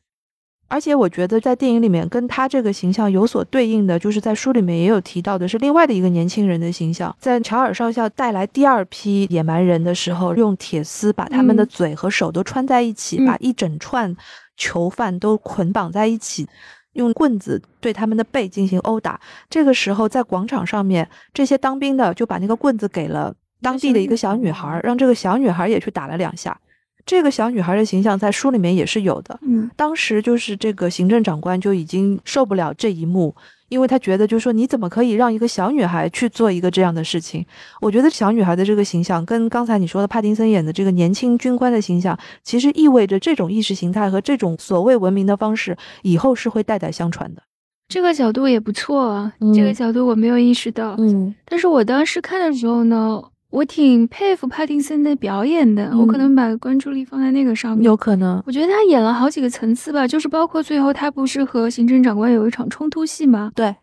[0.70, 7.14] 而且我觉得在电影里面跟他这个形象有所对应的，就是在书里面也有提到的是另外的一个年轻人的形象。
[7.20, 14.16] 在乔尔上校带来第二批野蛮人的时候，用铁丝把他们的嗯嘴和手都穿在一起，嗯把一整串
[14.56, 16.48] 囚犯都捆绑在一起。
[16.94, 19.20] 用棍子对他们的背进行殴打。
[19.50, 26.60] 这个时候，在广场上面，这些当兵的就把那个棍子给了当地的一个小女孩儿，让这个小女孩儿也去打了两下。
[27.10, 29.40] 这个小女孩的形象在书里面也是有的。
[29.42, 33.34] 嗯当时就是这个行政长官就已经受不了这一幕，
[33.70, 37.44] 因为他觉得就是说你怎么可以让一个小女孩去做一个这样的事情？
[37.82, 47.42] 我觉得小女孩的这个形象跟刚才你说的帕丁森演的这个年轻军官的形象，其实意味着这种意识形态和这种所谓文明的方式以后是会代代相传的。
[47.88, 50.96] 这个角度也不错啊，这个嗯角度我没有意识到。
[51.00, 53.20] 嗯但是我当时看的时候呢，
[53.52, 57.84] 我挺佩服帕丁森的表演的，我可嗯能把关注力放在那个上面。
[57.84, 58.42] 有可能。
[58.46, 63.52] 我觉得他演了好几个层次吧，就是包括最后他不是和行政长官有一场冲突戏吗？
[63.56, 63.76] 对，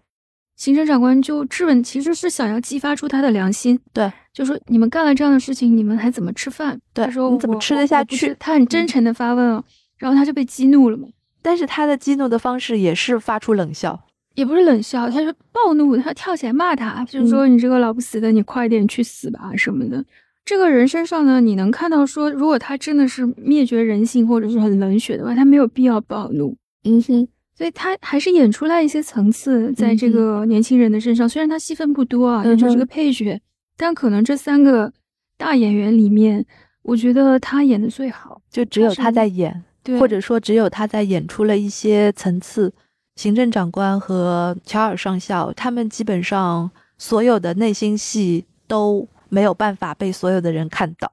[0.55, 6.81] 行政长官就质问，其实是想要激发出他的良心，对，就说你们干了这样的事情，你们还怎么吃饭？
[6.95, 9.65] 对他说你怎么吃得下去他很真诚的发问啊，
[9.99, 11.09] 然后他就被激怒了嘛，
[11.43, 14.06] 但是他的激怒的方式也是发出冷笑。
[14.37, 20.05] 也不是冷笑，他是暴怒，他跳起来骂他，就是说你这个老不死的，你快点去死吧什么的。
[20.45, 26.55] 这个人身上呢，你能看到说，如果他真的是灭绝人性或者是很冷血的话，他没有必要暴怒。
[26.85, 31.27] 嗯哼，所以他还是演出来一些层次在这个年轻人的身上。
[31.27, 33.41] 虽然他戏份不多啊，也就是个配角，
[33.77, 34.93] 但可能这三个
[35.39, 36.45] 大演员里面，
[36.83, 38.41] 我觉得他演的最好。
[38.51, 42.73] 就只有他在演，对，或者说只有他在演出了一些层次。
[43.17, 51.11] 行政长官和乔尔上校，他们基本上所有的内心戏都没有办法被所有的人看到。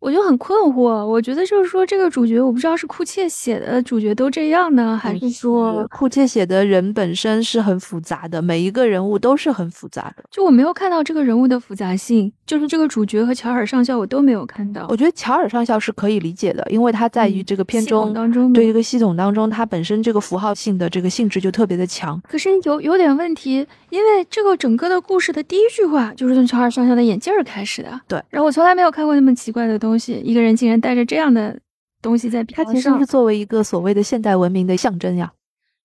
[0.00, 1.04] 我就很困惑。
[1.04, 10.24] 我觉得就是说，这个主角我不知道是库切写的主角都这样呢，还是说，库切写的人本身是很复杂的，每一个人物都是很复杂的。
[10.30, 14.86] 就我没有看到这个人物的复杂性，就是这个主角和乔尔上校我都没有看到。
[14.88, 22.20] 我觉得乔尔上校是可以理解的，因为他在于嗯这个片中，当中的对一个系统当中，它本身这个符号性的这个性质就特别的强。
[22.28, 28.00] 可是有有点问题，因为这个整个的故事的第一句话就是从乔尔上校的眼镜儿开始的。
[28.08, 31.58] 对，然后我从来没有看过那么奇怪的东西，一个人竟然带着这样的
[32.02, 35.32] 东西在它其实是作为一个所谓的现代文明的象征呀。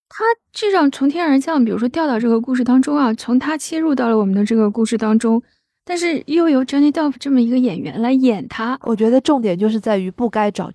[0.07, 5.41] 他这样从天而降，比如说掉到这个故事当中啊，从他切入到了我们的这个故事当中，
[5.83, 10.71] 但是又由 Johnny Depp 这么一个演员来演他，我觉得重点就是在于不该找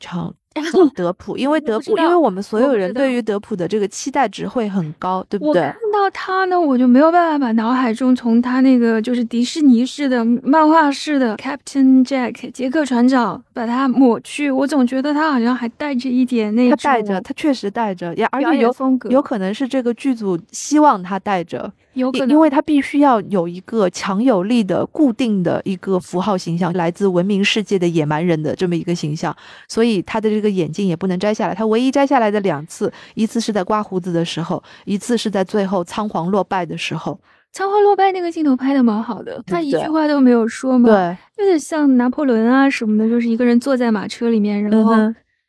[0.54, 0.88] 成。
[0.90, 5.62] 德普， 因为德普，因为我们所有人对于德普的这个期待值会很高，对不对？
[5.62, 14.50] 我看到他呢，我就没有办法把脑海中从他那个就是迪士尼式的漫画式的 Captain Jack 杰克船长把它抹去。
[14.50, 21.70] 我总觉得他好像还带着一点那他带着，他确实带着，也而且有风格有可能是这个剧组希望他带着。
[21.94, 29.34] 有可能，因为他必须要有一个强有力的、固定的一个符号形象，来自文明世界的野蛮人的这么一个形象，
[29.68, 31.54] 所以他的这个眼镜也不能摘下来。
[31.54, 37.18] 他唯一摘下来的两次，一次是在刮胡子的时候，一次是在最后仓皇落败的时候。
[37.52, 44.94] 仓皇落败那个镜头拍的蛮好的，他一句话都没有说嘛，对，有点像拿破仑啊什么的，就是一个人坐在马车里面，然后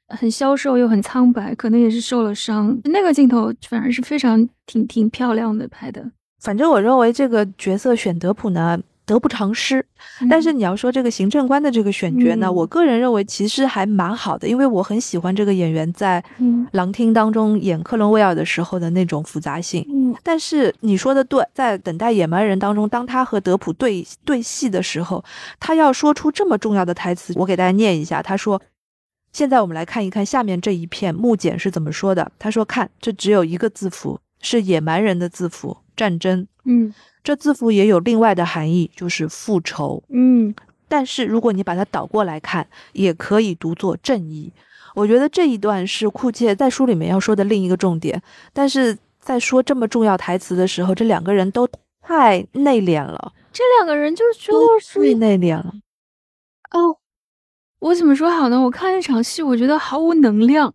[0.07, 2.75] 很消瘦又很苍白，可能也是受了伤。
[2.85, 6.03] 那个镜头反而是非常挺挺漂亮的拍的。
[6.41, 9.85] 反正我认为这个角色选德普呢得不偿失，
[10.29, 16.23] 但是你要说这个行政官的这个选角呢，我个人认为其实还蛮好的，因为我很喜欢这个演员在
[16.71, 19.85] 《狼厅》当中演克伦威尔的时候的那种复杂性。
[19.89, 25.23] 嗯，但是你说的对，在《等待野蛮人》当中，当他和德普对对戏的时候，
[25.59, 28.61] 他要说出这么重要的台词，我给大家念一下，他说
[29.33, 40.53] ：“现在我们来看一看下面这一片木简是怎么说的。”他说：“看，这只有一个字符，是野蛮人的字符。”战争，嗯，这字符也有另外的含义，就是复仇，嗯。
[40.87, 44.51] 但是如果你把它倒过来看，也可以读作正义。
[44.93, 48.21] 我觉得这一段是库切在书里面要说的另一个重点。
[48.51, 51.65] 但是在说这么重要台词的时候，这两个人都
[52.01, 53.31] 太内敛了。
[53.53, 54.57] 这两个人就是觉得
[55.01, 55.73] 太内敛了。
[56.71, 56.97] 哦，
[57.79, 58.59] 我怎么说好呢？
[58.59, 60.73] 我看一场戏，我觉得毫无能量。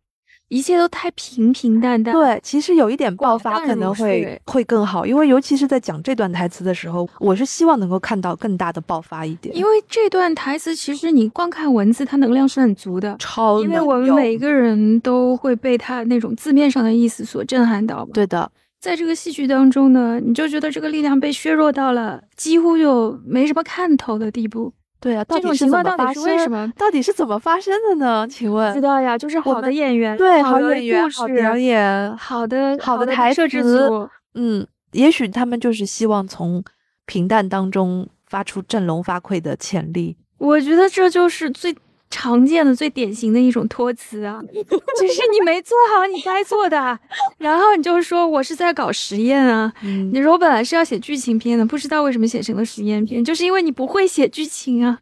[0.49, 2.15] 一切都太平平淡淡。
[2.15, 9.55] 对，其实有一点爆发可能会会更好，因为尤其是在讲这段台词的时候，我是希望能够看到更大的爆发一点。
[9.57, 13.61] 因为这段台词其实你光看文字，它能量是很足的，超。
[13.63, 18.09] 因为我们每一个人都会被它那种字面上的意思所震撼到。
[18.13, 24.73] 对的，在这个戏剧当中呢，你就觉得这个力量被削弱到了几乎就没什么看头的地步。
[25.01, 26.73] 对啊，这种情况到底是为什么？
[26.77, 28.27] 到底是怎么发生的呢？
[28.29, 28.73] 请问？
[28.75, 36.65] 知道呀，就是好的演员，对，好演员，好表演，好的好的台词，嗯，也许他们就是希望从
[37.05, 40.17] 平淡当中发出振聋发聩的潜力。
[40.39, 41.77] 我觉得这就是最。
[42.19, 46.99] 常见的最典型的一种托词啊，就是你没做好你该做的，
[47.37, 49.71] 然后你就说我是在搞实验啊。
[49.83, 54.99] 你说我本来是要写剧情片的，不知道为什么写成了实验片，就是因为你不会写剧情啊。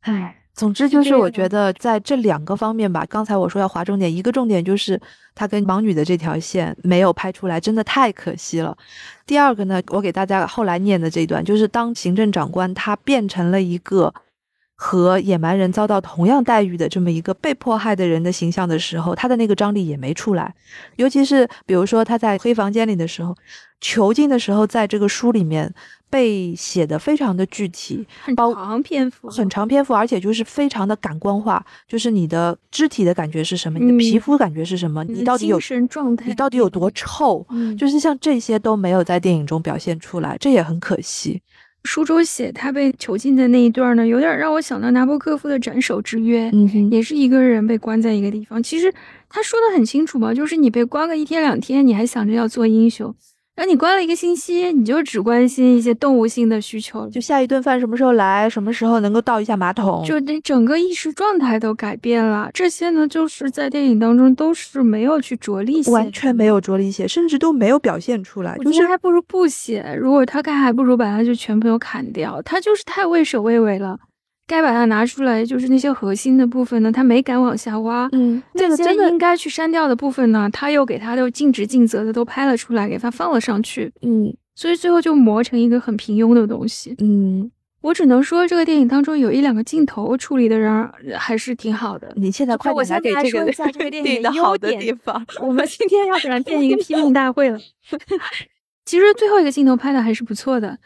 [0.00, 4.98] 唉，总之就是我觉得在这两个方面吧，刚才我说要划重点，一个重点就是
[5.34, 8.74] 他跟盲女的这条线没有拍出来，真的太可惜了。
[9.26, 14.14] 第二个呢，我给大家后来念的这段，就是当行政长官他变成了一个。
[14.74, 20.54] 和野蛮人遭到同样待遇的这么一个被迫害的人的形象的时候，他的那个张力也没出来。
[20.96, 23.36] 尤其是比如说他在黑房间里的时候，
[23.80, 25.72] 囚禁的时候，在这个书里面
[26.10, 37.46] 被写的非常的具体，很长篇幅，很长篇幅，而且就是非常的感官化，就是你的肢体的感觉是什么，你的皮肤感觉是什么，你到底有精神状态，你到底有多臭，
[37.78, 41.42] 就是像这些都没有在电影中表现出来，这也很可惜。
[41.84, 46.50] 书中写他被囚禁的那一段呢，有点让我想到拿破科夫的《斩首之约》，
[46.90, 48.62] 也是一个人被关在一个地方。
[48.62, 48.92] 其实
[49.28, 53.14] 他说的很清楚嘛，就是你被关个一天两天，你还想着要做英雄。
[53.56, 62.50] 然后你关了一个星期，你就只关心一些动物性的需求，就下一顿饭什么时候来，什么时候能够倒一下马桶，就你整个意识状态都改变了。
[62.52, 68.58] 这些呢，就是在电影当中都是没有去着力写，完全没有着力写，甚至都没有表现出来。
[68.58, 72.42] 就是还不如不写，如果他看，还不如把它就全部都砍掉。
[72.42, 73.96] 他就是太畏首畏尾了。
[74.46, 78.06] 该把它拿出来，就是那些核心的部分呢，他没敢往下挖。
[78.12, 83.90] 嗯，那个真的应该去删掉的部分呢，他又给他都尽职尽责的都拍了出来，给他放了上去。
[84.02, 86.94] 嗯，所以最后就磨成一个很平庸的东西。
[86.98, 92.12] 嗯，我只能说这个电影当中有一两个镜头处理的人还是挺好的。
[92.16, 95.24] 你现在快点来给这个 这个电影的好的地方。
[95.40, 97.58] 我们今天要不然变一个批评大会了。
[98.84, 100.78] 其实最后一个镜头拍的还是不错的，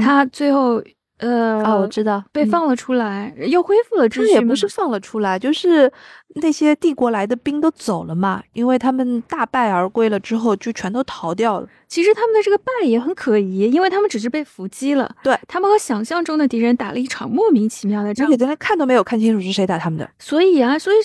[0.00, 0.82] 他最后。
[1.24, 4.32] 呃啊，我知道被放了出来，又恢复了秩序。
[4.32, 5.90] 也不是放了出来，就是
[6.34, 11.68] 那些帝国来的兵都走了嘛，因为他们大败而归了之后，就全都逃掉了。
[11.88, 15.10] 其实他们的这个败也很可疑，因为他们只是被伏击了。
[15.22, 20.10] 对他们和想象中的敌人打了一场莫名其妙的仗，而且连看都没有看清楚是谁打他们的。
[20.18, 20.96] 所以啊，所以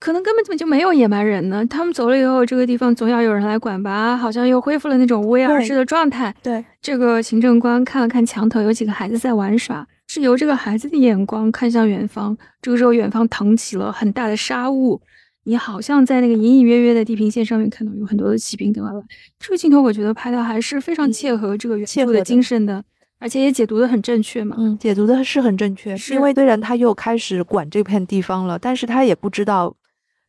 [0.00, 1.66] 可能根本就没有野蛮人呢。
[1.66, 4.16] 他们走了以后，这个地方总要有人来管吧？
[4.16, 6.34] 好像又恢复了那种无为而治的状态。
[6.42, 12.36] 对，这个行政官看了看墙头，有几个孩子在玩耍，是由这个孩子的眼光看向远方。
[12.62, 15.00] 这个时候，远方腾起了很大的沙雾，
[15.44, 19.04] 你好像在那个隐隐约约的地平线上面看到有很多的骑兵等等。
[19.40, 22.84] 这个镜头我觉得拍的还是非常切合这个原著的精神的。
[23.20, 25.96] 而且也解读的很正确嘛，嗯，解读的是很正确。
[25.96, 29.74] 是因为虽然他又开始管这片地方了，但是他也不知道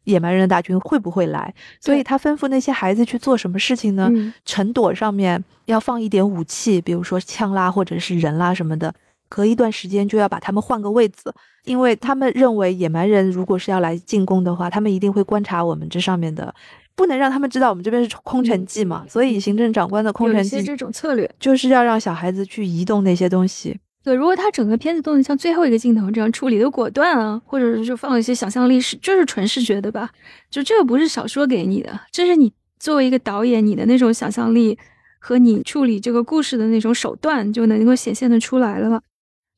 [0.05, 4.09] 野蛮人的大军会不会来，所以他吩咐那些孩子去做什么事情呢？
[4.45, 8.93] 城垛上面要放一点武器，比如说枪啦，或者是人啦什么的，
[9.27, 11.33] 隔一段时间就要把他们换个位子，
[11.65, 16.53] 因为他们认为野蛮人如果是要来进攻的话，他们一定会观察我们这上面的。
[16.95, 23.79] 不能让他们知道我们这边是空城计嘛，所以行政长官的空城计这种策略就是要让小孩子去移动那些东西。
[24.03, 30.09] 对，如果他整个片子都能像最后一个镜头这样处理的果断啊，或者是就放一些想象力，是就是纯视觉的吧？
[30.49, 34.77] 就这个不是小说给你的，这是你作为一个导演，你的那种想象力
[35.19, 39.01] 和你处理这个故事的那种手段就能够显现的出来了。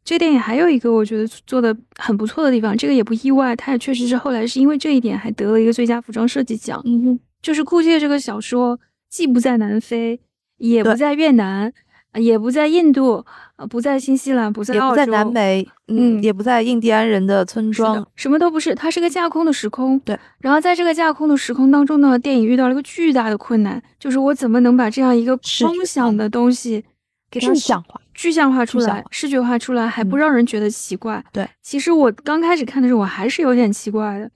[0.03, 6.81] 这个电影还有一个我觉得做的很不错的地方，这个也不意外，他也确实是后来是因为这一点还得了一个最佳服装设计奖。
[6.85, 7.19] 嗯哼。
[7.43, 8.79] 就是库切这个小说，
[9.09, 10.19] 既不在南非，
[10.57, 11.73] 也不在越南，
[12.15, 18.75] 也不在印度，呃，不在新西兰，不在澳洲，也不在南美，嗯，也不在印第安人的村庄，什么都不是。
[18.75, 19.97] 它是个架空的时空。
[20.01, 20.19] 对。
[20.39, 26.83] 然后在这个架空的时空当中呢，电影遇到了一个巨大的困难，就是我怎么能把这样一个空想的东西
[27.29, 31.23] 给它具象化、具象化出来、视觉化出来，还不让人觉得奇怪？
[31.31, 31.47] 对。
[31.61, 34.29] 其实我刚开始看的时候，我还是有点奇怪的。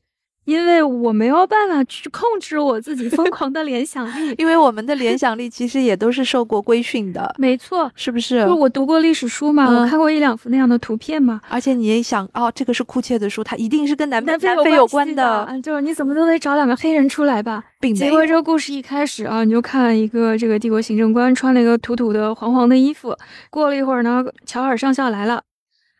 [0.45, 8.45] 因为我没有办法去控制我自己疯狂的联想力， 因为我们的联想力其实也都是受过规训的，没错，是不是？
[8.45, 11.41] 就我读过历史书嘛，我看过一两幅那样的图片嘛。
[11.49, 17.63] 而且你也想，哦，这个是库切的书，它一定是跟南南非有关的，就是你怎么都得找两个黑人出来吧。
[17.95, 23.15] 结果这个故事一开始啊，你就看了一个这个帝国行政官穿了一个土土的黄黄的衣服，
[23.49, 25.41] 过了一会儿呢，乔尔上校来了，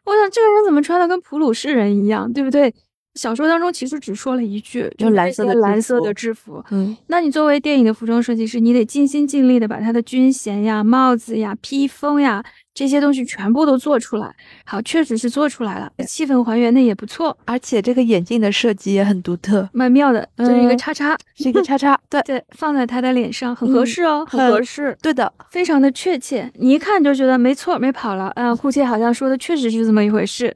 [0.06, 2.74] 我想这个人怎么穿的跟普鲁士人一样，对不对？
[3.16, 6.64] 小说当中其实只说了一句，就蓝色的蓝色的制服。
[6.72, 12.44] 嗯，那你作为电影的服装设计师，你得尽心尽力的把他的军衔呀、帽子呀、披风呀
[12.74, 14.36] 这些东西全部都做出来。
[14.66, 17.38] 好，确实是做出来了，气氛还原的也不错。
[17.46, 21.98] 而且这个眼镜的设计也很独特，蛮妙的，就是一个叉叉，是一个叉叉。
[22.10, 24.98] 对 对，放在他的脸上很合适哦，很合适。
[25.02, 28.30] 对的，非常的确切，你一看就觉得没错，没跑了。
[28.36, 30.54] 嗯， 库切好像说的确实是这么一回事。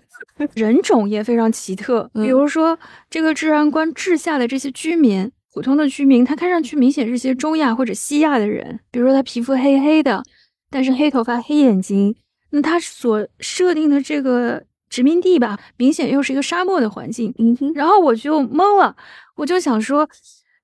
[0.54, 2.78] 人种也非常奇特，比如说
[3.10, 10.24] 这个治安官治下的这些居民，普通的居民，他看上去明显是些中亚或者西亚的人，比如说他皮肤黑黑的，
[10.70, 12.16] 但是黑头发、黑眼睛。
[12.52, 17.34] 那他所设定的这个殖民地吧，明显又是一个沙漠的环境。
[17.38, 18.96] 嗯哼，然后我就懵了，
[19.36, 20.10] 我就想说，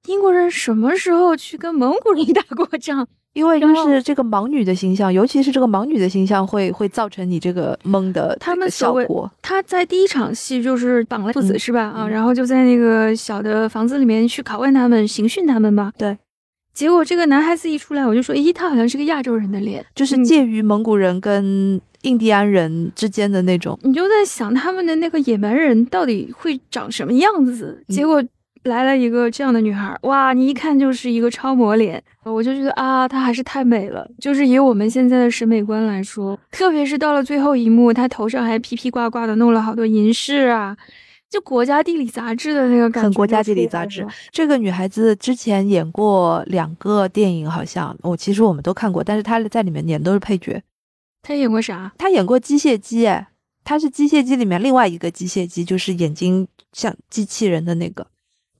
[0.07, 3.07] 英国人什么时候去跟蒙古人 打过仗？
[3.36, 9.29] 因为就是这个盲女的形象，尤其是这个盲女的形象，会会造成你这个懵的他们效果。
[9.41, 11.81] 他在第一场戏就是绑了父子是吧？
[11.83, 15.91] 啊，然后就在那个小的房子里面去拷问他们、刑讯他们吧。
[15.97, 16.17] 对。
[16.73, 23.77] 结果这个男孩子一出来，我就说，咦，他好像是个亚洲人的脸，就是介于蒙古人跟印第安人之间的那种。
[23.83, 27.83] 你就在想他们的那个野蛮人到底会长什么样子？
[27.89, 28.23] 结果。
[28.66, 30.34] 来了一个这样的女孩，哇！
[30.34, 34.07] 你一看就是一个超模脸，我就觉得啊，她还是太美了。
[34.20, 40.76] 就是以我们现在的审美观来说，特别是到了最后一幕，她头上还披披挂挂的弄了好多银饰啊，
[41.30, 43.05] 就国家地理杂志的那个感觉。
[43.05, 44.05] 很国家地理杂志。
[44.32, 50.59] 这个女孩子之前演过两个电影，好像我其实我们都看过，但是她在里面演都是配角。
[51.22, 51.93] 她演过啥？
[51.99, 53.28] 她演过机械姬，哎，
[53.63, 58.07] 她是机械姬里面另外一个机械姬，就是眼睛像机器人的那个。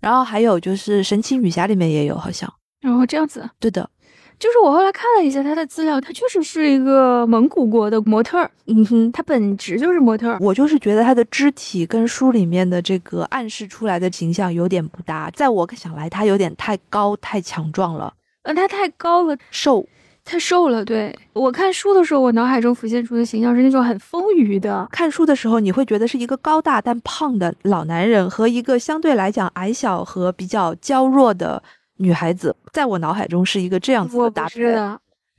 [0.06, 2.48] 然后还有就是《神奇女侠》里面也有，好像。
[2.80, 3.90] 然后这样子，对的，
[4.38, 8.52] 就是我后来看了一下她的资料，她确实是一个蒙古国的模特儿。
[8.68, 10.38] 嗯哼，她本职就是模特儿。
[10.40, 18.14] 我就是觉得她的肢体跟书里面的这个暗示出来的形象有点不搭，在我想来，她有点太高太强壮了。
[18.44, 19.88] 呃，她太高了，瘦。
[20.26, 24.88] 太瘦了，对我看书的时候，我脑海中浮现出的形象是那种很丰腴的。
[24.92, 31.62] 看书的时候，你会觉得是一个高大但胖的老男人和一个相对来讲矮小和比较娇弱的
[31.98, 34.76] 女孩子，在我脑海中是一个这样子的搭配。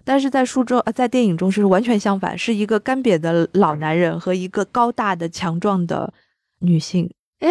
[0.04, 6.14] 但是在书中，呃，在电影中是完全相反，是一个干瘪的老男人和一个高大的强壮的
[6.60, 7.10] 女性。
[7.40, 7.50] 哎，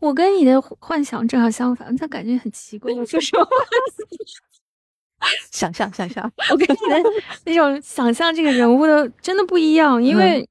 [0.00, 3.46] 我跟你的幻想正好相反，他感觉很奇怪，说实话。
[5.50, 7.10] 想象，想象，我跟你的
[7.46, 10.48] 那种想象这个人物的真的不一样，因为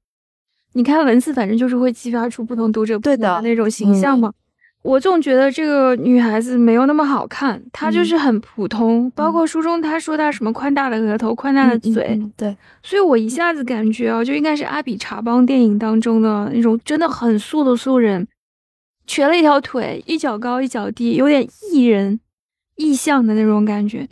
[0.72, 4.32] 你看文字，反正就是会激发出不同读者不同的那种形象嘛。
[4.82, 9.10] 我总觉得这个女孩子没有那么好看，她就是很普通。
[9.12, 18.28] 包括书中她说她什么宽大的额头、宽大的嘴，对，所以我一下子感觉啊，就应该是阿比查邦电影当中的那种真的很素的素人，
[19.06, 22.20] 瘸了一条腿，一脚高一脚低，有点异人、
[22.76, 24.06] 异象的那种感觉。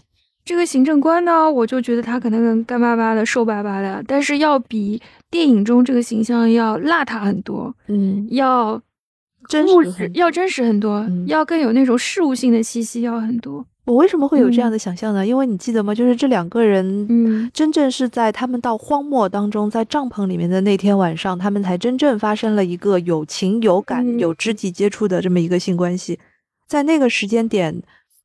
[0.44, 8.82] 这个行政官呢，我就觉得他可能干巴巴的、瘦巴巴的，但是要比电影中这个形象要邋遢很多，嗯，要
[9.48, 13.64] 真实，要真实很多，要更有那种事物性的气息，要很多。
[13.84, 15.24] 我为什么会有这样的想象呢？
[15.24, 15.94] 因为你记得吗？
[15.94, 26.18] 就是这两个人，嗯，真正是在他们到荒漠当中，在帐篷里面的那天晚上，他们才真正发生了一个有情有感、有肢体接触的这么一个性关系，
[26.66, 27.80] 在那个时间点。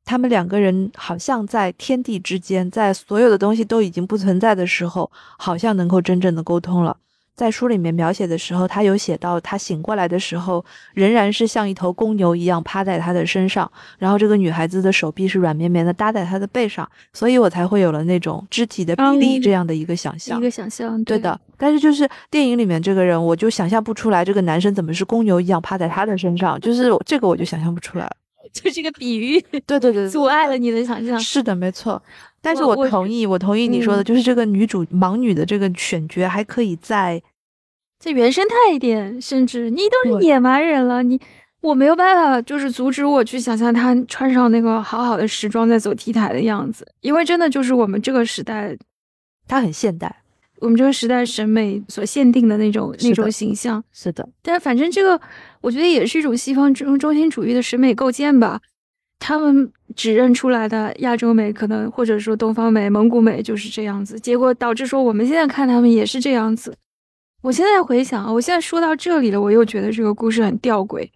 [0.08, 6.96] 他们两个人好像在天地之间，在所有的东西都已经不存在的时候，好像能够真正的沟通了。
[7.34, 20.38] 在书里面描写的时候，他有写到他醒过来的时候，仍然是像一头公牛一样趴在他的身上，然后这个女孩子的手臂是软绵绵的搭在他的背上，所以我才会有了那种肢体的比例这样的一个想象。
[20.38, 21.38] 一个想象，对的。
[21.58, 28.10] 但是就是电影里面这个人，我就想象不出来这个男生怎么是公牛一样趴在他的身上，就是这个我就想象不出来。
[28.52, 31.18] 就是个比喻，对对对， 阻碍了你的想象。
[31.18, 32.02] 是的，没错。
[32.40, 37.20] 但是我同意，我同意你说的，就是这个女主盲女的这个选角还可以再
[37.98, 41.20] 再原生态一点，甚至你都是野蛮人了，你
[41.60, 48.76] 我没有办法，就是阻止我去想象她穿上那个好好的时装在走 T 台的样子，因为真的就是我们这个时代，
[49.48, 50.22] 她很现代。
[50.60, 54.28] 我们这个时代审美所限定的那种那种形象，是的。
[54.42, 55.20] 但反正这个，
[55.60, 58.60] 我觉得也是一种西方中中心主义的审美构建吧。
[59.20, 66.76] 他们指认出来的亚洲美，可能或者说东方美、蒙古美就是这样子，结果导致说我们现在看他们也是这样子。
[67.42, 71.08] 我现在回想，我现在说到这里了，我又觉得这个故事很吊诡，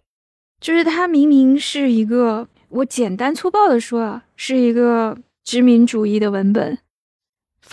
[0.59, 6.77] 就是它明明是一个，我简单粗暴的说啊，是一个殖民主义的文本。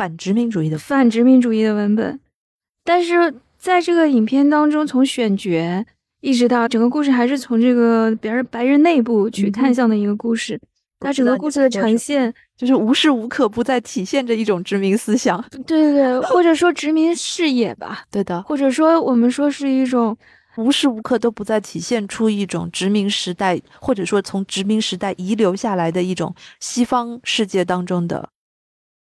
[0.01, 2.19] 反殖民主义的反殖民主义的文本，
[2.83, 5.85] 但是在这个影片当中，从选角
[6.23, 10.59] 一直到整个故事，还是从这个别人白人内部去看向的一个故事。
[11.01, 15.39] 它整个故事的呈现，就是无时无刻不在体现着一种殖民思想。
[15.67, 18.05] 对对对，或者说殖民视野吧。
[18.11, 20.17] 对的，或者说我们说是一种
[20.57, 28.31] 无时无刻都不在体现出一种殖民时代，或者说从殖民时代遗留下来的一种西方世界当中的。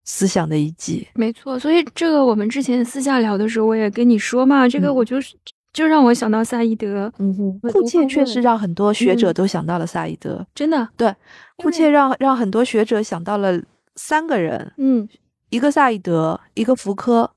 [0.06, 1.58] 思想的遗迹，没错。
[1.58, 5.34] 所以这个我们之前私下聊的时候，我也跟你说嘛，这个我就是
[5.72, 7.12] 就让我想到萨义德。
[7.18, 10.46] 嗯哼，库切确实让很多学者都想到了萨义德。
[10.54, 11.14] 真的，对，
[11.56, 13.60] 库切让让很多学者想到了
[13.96, 14.72] 三个人。
[14.78, 15.06] 嗯，
[15.50, 17.28] 一个萨义德，一个福柯，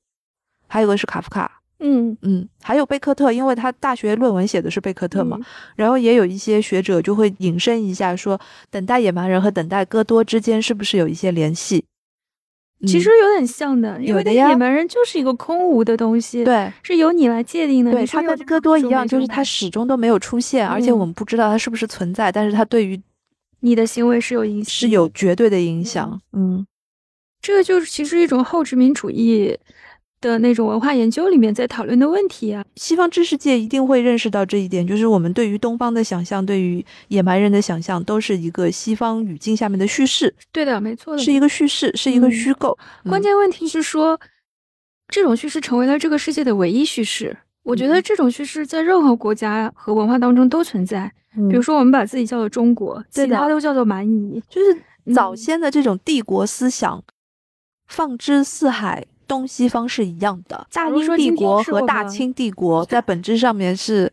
[0.68, 1.60] 还有个是卡夫卡。
[1.82, 5.40] 嗯嗯，还有贝克特，因为他大学论文写的是贝克特嘛。
[5.76, 8.40] 然后也有一些学者就会引申一下，说
[8.70, 11.86] 等待野蛮人和等待戈多之间是不是有一些联系？
[12.88, 17.92] 其实有点像的，因为野蛮人就是一个空无的东西，对，是由你来界定的。
[17.92, 23.02] 对，他跟戈多一样，就是他始终都没有出现，而且我们不知道他是不是存在，但是他对于
[23.60, 26.22] 你的行为是有影响，是有绝对的影响。
[26.32, 26.66] 嗯，
[27.42, 29.58] 这个就是其实一种后殖民主义。
[30.22, 40.34] 的那种文化研究里面在讨论的问题啊，西方知识界一定会认识到这一点，就是我们对于东方的想象，对于野蛮人的想象，都是一个西方语境下面的叙事。
[40.52, 42.78] 对的，没错的，是一个叙事，是一个虚构。
[43.06, 44.20] 关键问题是说，
[45.08, 47.38] 这种叙事成为了这个世界的唯一叙事。
[47.64, 51.12] 我觉得这种叙事在任何国家和文化当中都存在。
[51.50, 57.04] 比如说，我们把自己叫做中国，其他都叫做蛮夷，就是早先的这种帝国思想，
[57.88, 59.06] 放之四海。
[59.30, 64.12] 东西方是一样的，大英帝国和大清帝国 在本质上面是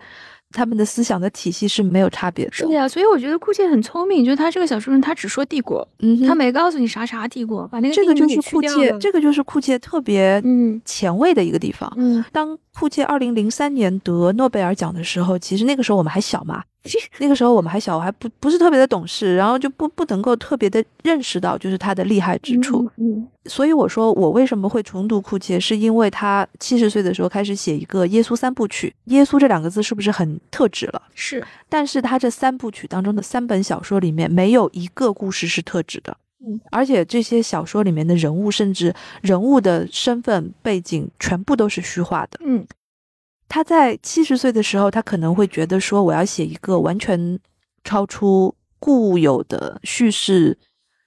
[0.52, 2.52] 他们的思想的体系是没有差别的。
[2.52, 11.92] 是的呀，所以我觉得库切很聪明，就是他这个小说人，他只说帝国，嗯，他没告诉你啥啥帝国，把那个这个就是库切，这个就是库切特别嗯前卫的一个地方。
[11.96, 16.62] 嗯，当库切二零零三年得诺贝尔奖的时候，其实那个时候我们还小嘛。
[17.18, 22.88] 那个时候我们还小，我还不不是特别的懂事，然后就不不能够特别的认识到就是他的厉害之处。
[22.96, 28.94] 嗯，所以我说我为什么会重读库切，是因为他七十岁的时候开始写一个耶稣三部曲。
[29.06, 31.02] 耶稣这两个字是不是很特指了？
[31.14, 31.44] 是。
[31.68, 36.16] 但是他这三部曲当中的三本小说里面，没有一个故事是特指的。
[36.46, 42.38] 嗯，而且这些小说里面的人物，甚至人物的身份背景，全部都是虚化的。
[42.44, 42.64] 嗯。
[43.48, 47.38] 他在七十岁的时候，他可能会觉得说，我要写一个完全
[47.84, 50.58] 超出固有的叙事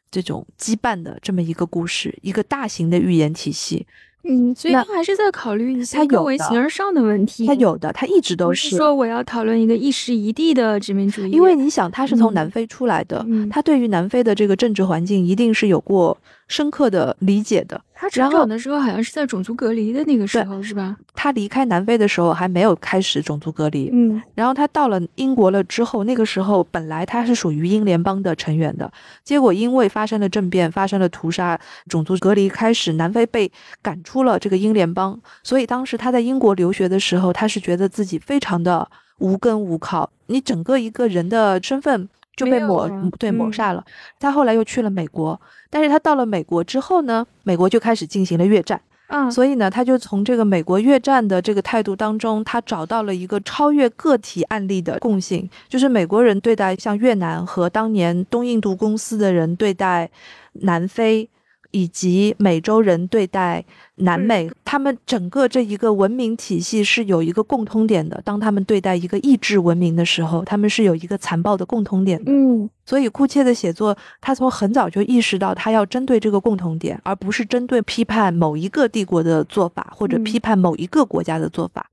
[0.09, 3.85] 这种羁绊的这么一个故事，一个大型的寓言体系。
[4.23, 7.47] 嗯，所以他还是在考虑一些他有更为的形而上的问题。
[7.47, 16.17] 他有的，他一直都是是说我要讨论一个一时一地的殖民主义，因为你想，他是从嗯南非出来的，嗯他对于南非的这个政治环境一定是有过
[16.49, 17.79] 深刻的理解的。
[17.93, 20.95] 他成长的时候好像是在种族隔离的那个时候，是吧？
[21.13, 28.89] 他离开南非的时候还没有开始种族隔离，嗯然后他到了英国了之后，那个时候本来他是属于英联邦的成员的，
[29.23, 42.07] 结果因为发生了政变，发生了屠杀、种族隔离，开始南非被赶出了这个英联邦，所以当时他在英国留学的时候，他是觉得自己非常的无根无靠，你整个一个人的身份。
[42.39, 43.83] 就被抹了对抹嗯杀了。
[44.19, 48.79] 他后来又去了美国，但是他到了美国之后呢，美国就开始进行了越战。
[49.07, 60.09] 嗯，所以呢，他就从这个美国越战的这个态度当中，他找到了一个超越个体案例的共性，就是美国人对待像越南和当年东印度公司的人对待
[60.53, 61.27] 南非。
[61.71, 63.63] 以及美洲人对待
[63.95, 68.21] 南美，他们整个这一个文明体系是有一个共通点的。
[68.23, 72.31] 当他们对待一个意志文明的时候，他们是有一个残暴的共通点的。
[72.31, 81.85] 嗯所以库切的写作，他从很早就意识到，他要针对这个共同点，而不是针对批判某一个帝国的做法，或者嗯批判某一个国家的做法。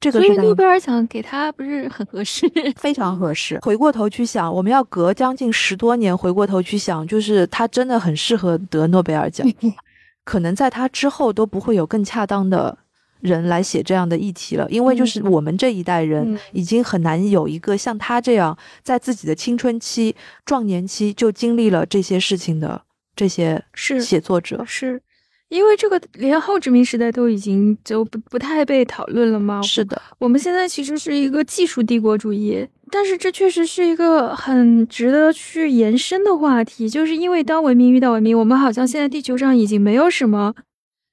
[0.00, 2.48] 这个所以是诺贝尔奖给他不是很合适？
[2.76, 3.58] 非常合适。
[3.62, 9.46] 回过头去想，我们要隔将近十多年回过头去想，就是他真的很适合得诺贝尔奖，
[10.24, 12.78] 可能在他之后都不会有更恰当的。
[13.20, 20.14] 人来写这样的议题了，因为就是嗯我们这一代人嗯已经很难有一个像他这样在自己的青春期、
[20.46, 22.80] 壮年期就经历了这些事情的
[23.16, 24.64] 这些是写作者。
[24.64, 25.02] 是
[25.48, 29.62] 因为这个连后殖民时代都已经就不不太被讨论了吗？
[29.62, 40.54] 是的，我们现在其实是一个技术帝国主义，但是这确实是一个很值得去延伸的话题，就是因为当文明遇到文明，我们好像现在地球上已经没有什么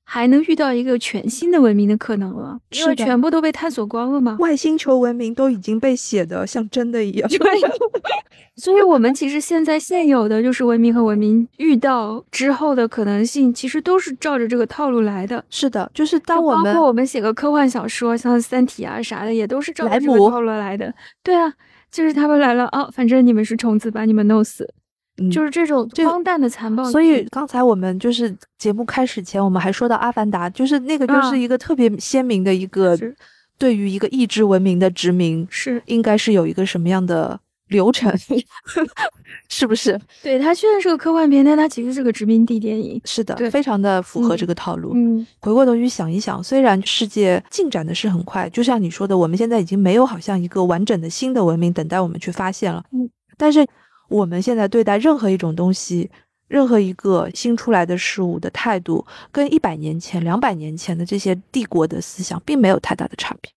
[0.05, 4.37] 还能遇到一个全新的文明的可能了，因为全部都被探索光了嘛。
[4.39, 7.29] 外星球文明都已经被写的像真的一样。
[8.57, 15.43] 所以，我们其实现在现有的就是文明和文明遇到之后的可能性，其实都是照着这个套路来的。
[15.49, 20.93] 是的，就是当我们包括我们写个科幻小说，像《三体》啊啥的，也都是照着这个套路来的。
[21.21, 21.51] 对啊，
[21.91, 24.73] 就是他们来了哦，反正你们是虫子，把你们弄死，
[25.17, 26.83] 嗯就是这种荒诞的残暴。
[26.91, 33.15] 所以刚才我们就是节目开始前，我们还说到《阿凡达》，就是那个就是嗯一个特别鲜明的一个是
[33.57, 37.39] 对于一个意志文明的殖民，是应该是有一个什么样的
[37.69, 38.13] 流程，
[39.49, 39.97] 是不是？
[40.21, 42.99] 对它虽然是个科幻片，但它其实是个殖民地电影。
[43.05, 44.91] 是的，对非常的符合嗯这个套路。
[44.93, 52.83] 嗯，回过头去想一想，虽然世界进展的是很快，就像你说的，我们现在已经没有好像一个完整的新的文明等待我们去发现了。
[52.91, 53.65] 嗯，但是
[54.07, 56.09] 我们现在对待任何一种东西，
[56.47, 63.51] 任何一个新出来的事物的态度，跟一百年前、两百年前的这些帝国的思想并没有太大的差别。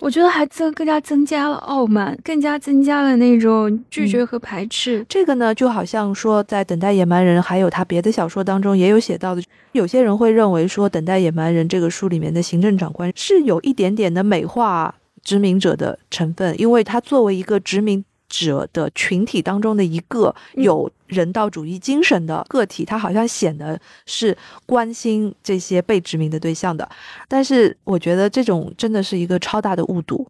[0.00, 5.06] 我觉得还增更加增加了傲慢，更加增加了那种拒嗯绝和排斥。
[5.08, 26.88] 这个呢，就好像说，在《等待野蛮人》还有他别的小说当中也有写到的，有些人会认为说，《等待野蛮人》这个书里面的行政长官是有一点点的美化殖民者的成分，因为他作为一个殖民者的群体当中的一个嗯有人道主义精神的个体，他好像显得是关心这些被殖民的对象的。
[27.28, 30.26] 但是我觉得这种真的是一个超大的误读，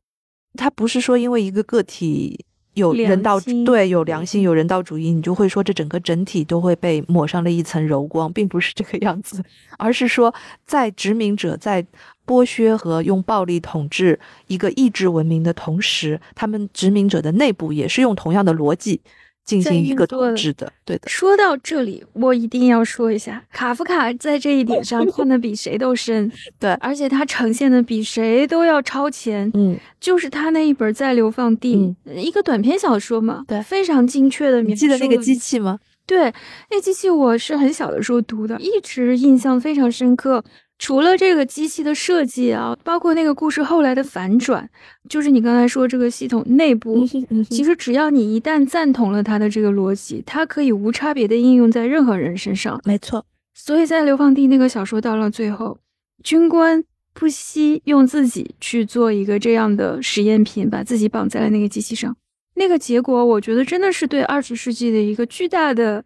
[0.59, 2.45] 他不是说因为一个个体。
[2.75, 9.43] 有人道对有良心有人道主义，你就会说这整个整体都会被抹上了一层柔光，并不是这个样子，
[9.79, 10.35] 而是说
[10.66, 11.85] 在殖民者在
[12.27, 19.01] 剥削和用暴力统治一个意志文明的同时，他们殖民者的内部也是用同样的逻辑
[19.45, 20.72] 进在行一个统治的。
[20.84, 29.51] 对的，说到这里，我一定要说一下，卡夫卡在这一点上 看的比谁都深，对而且他呈现的比谁都要超前。
[29.55, 34.70] 嗯，就是他那一本《在流放地》一个短篇小说嘛，对非常精确的描述。
[34.70, 35.34] 你记得那个机？
[35.34, 35.78] 器吗？
[36.07, 36.32] 对，
[36.70, 40.45] 那机器我是很小的时候读的，一直印象非常深刻。
[40.79, 44.68] 除了这个机器的设计啊，包括那个故事后来的反转，
[45.09, 52.81] 就是你刚才说这个系统内部，其实实只要你一旦赞同了它的这个逻辑，它可以无差别的应用在任何人身上。
[52.85, 55.79] 没错，所以在《流放地》那个小说到了最后，
[56.22, 62.16] 军官不惜用自己去做一个这样的实验品，把自己绑在了那个机器上。
[62.57, 66.05] 那个结果，我觉得真的是对二十世纪的一个巨大的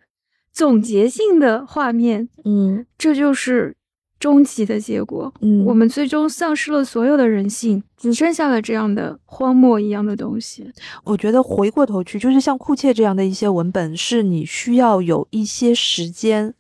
[0.53, 2.29] 总结性的画面。
[2.45, 3.75] 嗯这就是
[4.19, 5.33] 终极的结果。
[5.41, 10.71] 嗯，我们最终丧失了所有的人性，只剩下了这样的荒漠一样的东西。
[11.05, 16.55] 我觉得回过头去，就是像库切这样的一些文本，是你需要有一些时间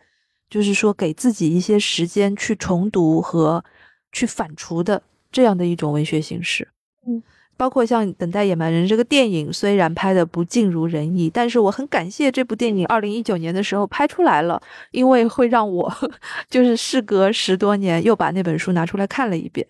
[0.48, 3.64] 就是说给自己一些时间去重读和
[4.12, 6.68] 去反刍的这样的一种文学形式。
[7.06, 7.22] 嗯。
[7.58, 15.92] 包括像《等待野蛮人》这个电影，虽然拍的不尽如人意，但是我很感谢这部电影二零一九年的时候拍出来了，因为会让我
[16.48, 19.66] 就是事隔十多年又把那本书拿出来看了一遍。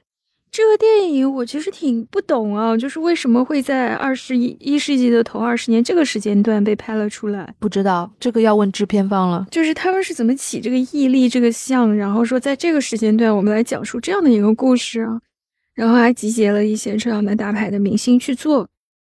[0.51, 7.55] 这个电影我其实挺不懂啊，就是为什么会在二十一一世纪的头二十年这个时间段被拍了出来？
[7.59, 15.20] 不知道这个要问制片方了，就是他们是怎么起这个毅力、这个像，然后说在这个时间段我们来讲述这样的一个故事啊？
[15.79, 18.66] 然后还集结了一些这样的大牌的明星去做，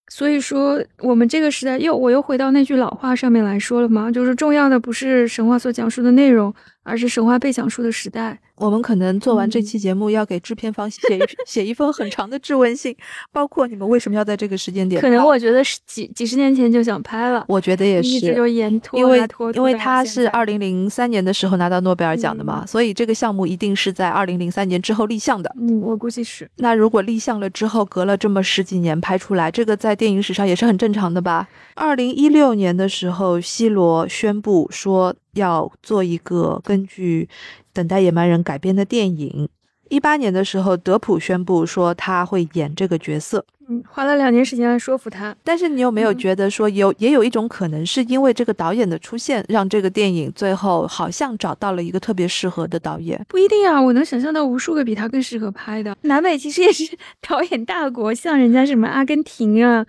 [0.08, 8.38] 所以说我们这个时代又我又回到那句老话上面来说了嘛，就是重要的不是神话所讲述的内容，而是神话被讲述的时代。
[8.56, 12.94] 我们可能做完这期节目，要给制片方写一 写一封很长的质问信，
[13.32, 15.00] 包括你们为什么要在这个时间点？
[15.00, 25.50] 可能我觉得是几几十年前就想拍了，我觉得也是，一直就延拖，因为因为他是二零零零三年的时候拿到诺贝尔奖的嘛，所以这个项目一定是在二零零三年之后立项的。
[25.58, 26.46] 嗯，我估计是。
[26.56, 31.48] 那如果立项了之后，隔了这么十几年拍出来，这个在电影史上也是很正常的吧？
[31.74, 37.28] 二零一六年的时候，西罗宣布说要做一个根据。
[37.72, 39.48] 等待野蛮人改编的电影，
[39.88, 43.46] 一八年的时候，德普宣布说他会演这个角色。
[43.68, 45.34] 嗯，花了两年时间来说服他。
[45.44, 53.24] 但是你有没有觉得说有也有一种可能，是因为这个导演的出现，让这个电影最后好像找到了一个特别适合的导演？
[53.28, 55.96] 不一定啊，我能想象到无数个比他更适合拍的。
[56.02, 59.86] 南美其实也是 导演大国，像人家什么阿根廷啊，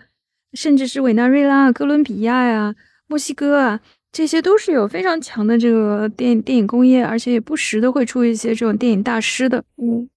[0.54, 2.76] 甚至是委内瑞拉、哥伦比亚呀、
[3.08, 3.80] 墨西哥啊。
[4.12, 9.64] 这些都是有非常强的这个电电影工业，而且也不时的会出一些这种电影大师的。
[9.78, 10.10] 嗯，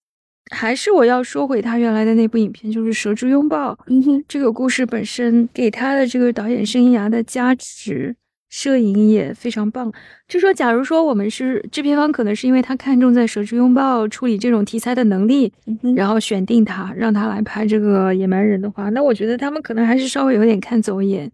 [0.50, 3.72] 还是我要说回他原来的那部影片，就是《蛇之拥抱》。
[3.86, 8.16] 嗯哼，这个故事本身给他的这个导演生涯的加持，
[8.50, 9.92] 摄影也非常棒。
[10.26, 15.52] 就说，假如说我们是制片方，可能是因为他看中在《蛇之拥抱》处理这种题材的能力，
[15.94, 21.30] 然后选定他，让他来拍这个野蛮人的话，那我觉得他们可能还是稍微有点看走眼。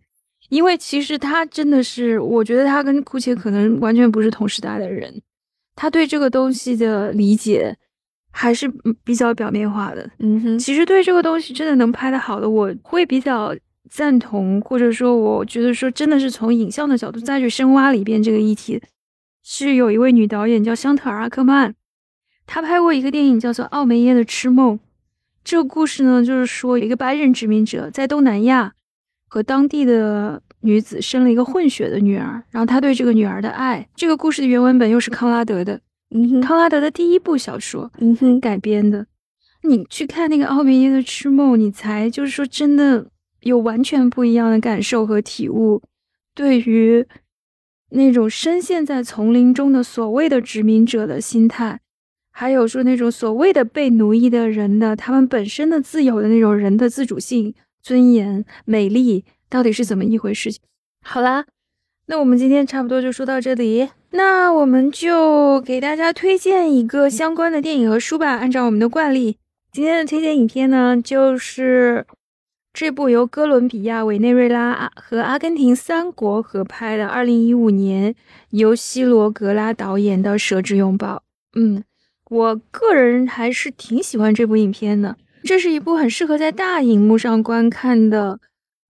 [0.50, 5.22] 因为其实他真的是，我觉得他跟库切可能完全不是同时代的人，
[5.76, 7.76] 他对这个东西的理解
[8.32, 8.68] 还是
[9.04, 10.10] 比较表面化的。
[10.18, 13.54] 嗯哼，其实对这个东西真的能拍得好的，我会比较
[13.88, 18.82] 赞同，或者说我觉得说真的是从影像的角度再去深挖里边这个议题，
[19.44, 21.74] 是有一位女导演叫香特尔阿克曼，
[22.44, 24.76] 她拍过一个电影叫做《奥梅耶的痴梦》，
[25.44, 28.72] 这个故事呢就是说有一个白人殖民者在东南亚。
[29.32, 39.06] 和当地的女子生了一个混血的女儿，然后他对这个女儿的爱，这个故事的原文本又是康拉德的，嗯，康拉德的第一部小说，嗯哼，改编的。
[39.62, 43.06] 你去看那个奥梅耶的痴梦，你才就是说真的
[43.42, 45.80] 有完全不一样的感受和体悟。
[46.34, 47.06] 对于
[47.90, 51.78] 那种深陷在丛林中的所谓的殖民者的心态，
[52.32, 57.54] 还有说那种所谓的被奴役的人的他们本身的自由的那种人的自主性。
[57.82, 60.52] 尊严、美丽到底是怎么一回事？
[60.52, 60.60] 情？
[61.02, 61.46] 好啦，
[62.06, 63.88] 那我们今天差不多就说到这里。
[64.12, 68.36] 那我们就给大家推荐一个相关的电影和书吧。
[68.36, 69.36] 按照我们的惯例，
[69.70, 72.04] 今天的推荐影片呢，就是
[72.72, 78.14] 这部由哥伦比亚、委内瑞拉和阿根廷三国合拍的2015年
[78.50, 81.16] 由希罗格拉导演的《蛇之拥抱》。
[81.54, 81.84] 嗯，
[82.28, 85.16] 我个人还是挺喜欢这部影片的。
[85.42, 88.40] 这是一部很适合在大荧幕上观看的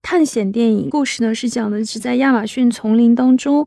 [0.02, 0.90] 探险电影。
[0.90, 3.66] 故事呢是讲的是在亚马逊丛林当中，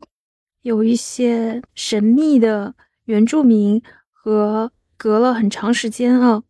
[0.62, 2.74] 有一些神秘的
[3.06, 3.82] 原住民
[4.12, 6.42] 和隔了很长时间啊，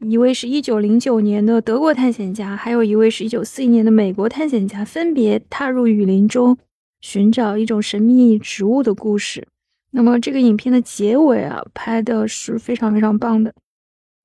[0.00, 6.56] 一位是一九零九年的德国探险家，还有一位是一九四一年的美国探险家，分别踏入雨林中
[7.00, 9.46] 寻找一种神秘植物的故事。
[9.90, 13.52] 那么这个影片的结尾啊，拍的是非常非常棒的。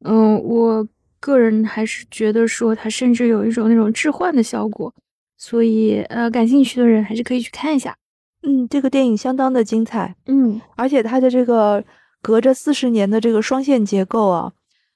[0.06, 0.88] 嗯，我。
[1.28, 4.94] 个人还是觉得说它甚至有一种那种置换的效果，
[5.38, 7.98] 所以呃，感兴趣的人还是可以去看一下。
[8.44, 11.84] 嗯，这个电影相当的精彩，嗯，而且它的这个
[12.22, 14.54] 隔着四十年的这个双线结构啊，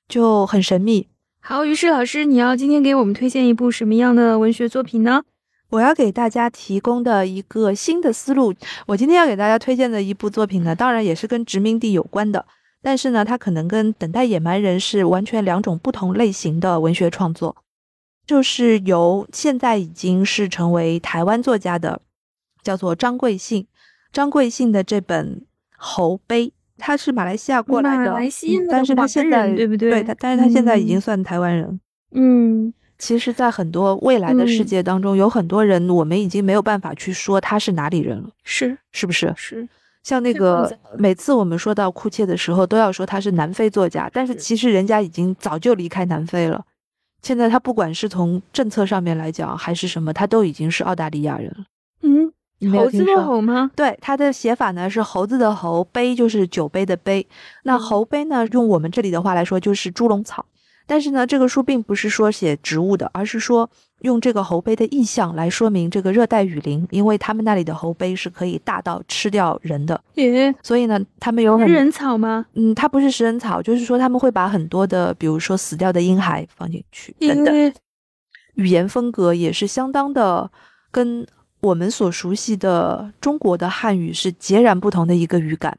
[0.08, 1.10] 就很神秘。
[1.42, 5.24] 好，于是老师，你要今天给我们推荐一部什么样的文学作品呢？
[5.72, 8.54] 我要给大家提供的一个新的思路。
[8.88, 12.46] 我今天要给大家推荐的一部作品呢，当然也是跟殖民地有关的。
[12.82, 17.56] 但是呢，它可能跟《等待野蛮人》是完全两种不同类型的文学创作，
[18.26, 22.02] 就是由现在已经是成为台湾作家的，
[22.64, 23.68] 叫做张贵信。
[24.12, 25.38] 张贵信的这本
[25.78, 29.92] 《猴碑》，他是马来西亚过来的，马来西亚，但是他现在对不对？
[29.92, 31.80] 对他，但是他现在已经算台湾人。
[32.14, 39.34] 嗯，其实，在很多未来的世界当中，有很多人我们已经没有办法去说他是哪里人了，是是不是？
[39.38, 39.70] 是。
[40.04, 46.64] 像那个每次我们说到库切的时候，都要说他是南非作家，但是其实人家已经早就离开南非了。
[47.22, 51.66] 现在他不管是从政策上面来讲，还是什么，他都已经是澳大利亚人了。
[52.02, 52.34] 嗯，
[52.72, 53.70] 猴子的猴吗？
[53.76, 57.28] 对，他的写法呢是猴子的猴，杯就是酒杯的杯。
[57.64, 60.46] 那猴杯呢，用我们这里的话来说，就是猪笼草。
[60.88, 63.70] 但是呢，这个书并不是说写植物的，而是说
[64.02, 70.02] 用这个猴杯的意象来说明这个热带雨林，因为他们那里的猴杯是可以大到吃掉人的。
[70.16, 72.46] 耶，所以呢，他们有很食人草吗？
[72.54, 77.74] 嗯，它不是食人草，就是说他们会把很多的，比如说死掉的婴孩放进去等等。
[78.56, 80.52] 语言风格也是相当的，
[80.92, 81.26] 跟
[81.62, 85.78] 我们所熟悉的中国的汉语是截然不同的一个语感，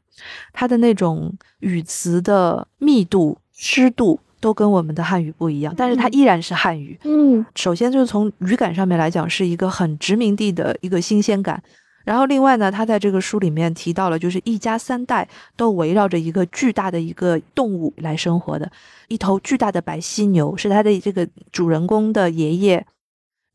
[0.53, 4.19] 它的那种语词的密度、湿度。
[4.43, 6.99] 都跟我们的汉语不一样，但是它依然是汉语。
[7.05, 11.63] 嗯，首先就是从语感上面来讲，是一个很殖民地的一个新鲜感。
[12.03, 15.25] 然后另外呢，他在这个书里面提到了，就是一家三代
[15.55, 18.69] 都围绕着一个巨大的一个动物来生活的，
[19.07, 22.85] 一头巨大的白犀牛是他的这个主人公的爷爷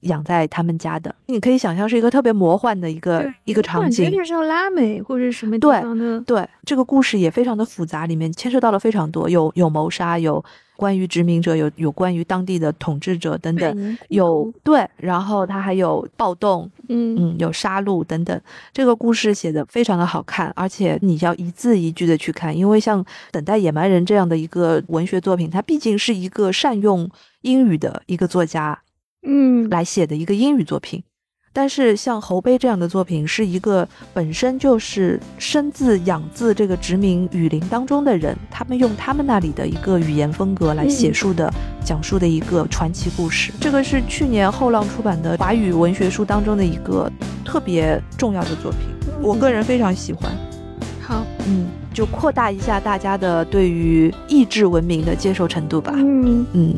[0.01, 1.15] 养在他们家的。
[1.27, 6.21] 你可以想象是一个特别魔幻的一个一个场景，有点像拉美或者什么地方的。
[6.21, 10.45] 对，这个故事也非常的复杂，里面牵涉到了非常多，有有谋杀，有。
[10.79, 18.41] 关于殖民者有有关于当地的统治者等等，有对，然后他还有暴动，嗯嗯，有杀戮等等。
[18.73, 28.81] 这个故事写的非常的好看，而且你要一字一句的去看，因为像《等待野蛮人》这样的一个文学作品，它毕竟是一个善用英语的一个作家，
[29.27, 31.03] 嗯，来写的一个英语作品。
[31.51, 41.53] 但是像侯碑这样的作品，是一个本身就是生自养自这个殖民雨林当中的人，他们用他们那里的一个语言风格来写述的，
[41.85, 43.53] 讲述的一个传奇故事。
[43.59, 47.11] 这个是去年后浪出版的华语文学书当中的一个
[47.45, 48.81] 特别重要的作品，
[49.21, 50.31] 我个人非常喜欢。
[51.03, 55.93] 好，嗯，就扩大一下大家的对于意志文明的接受程度吧。
[55.97, 56.75] 嗯嗯。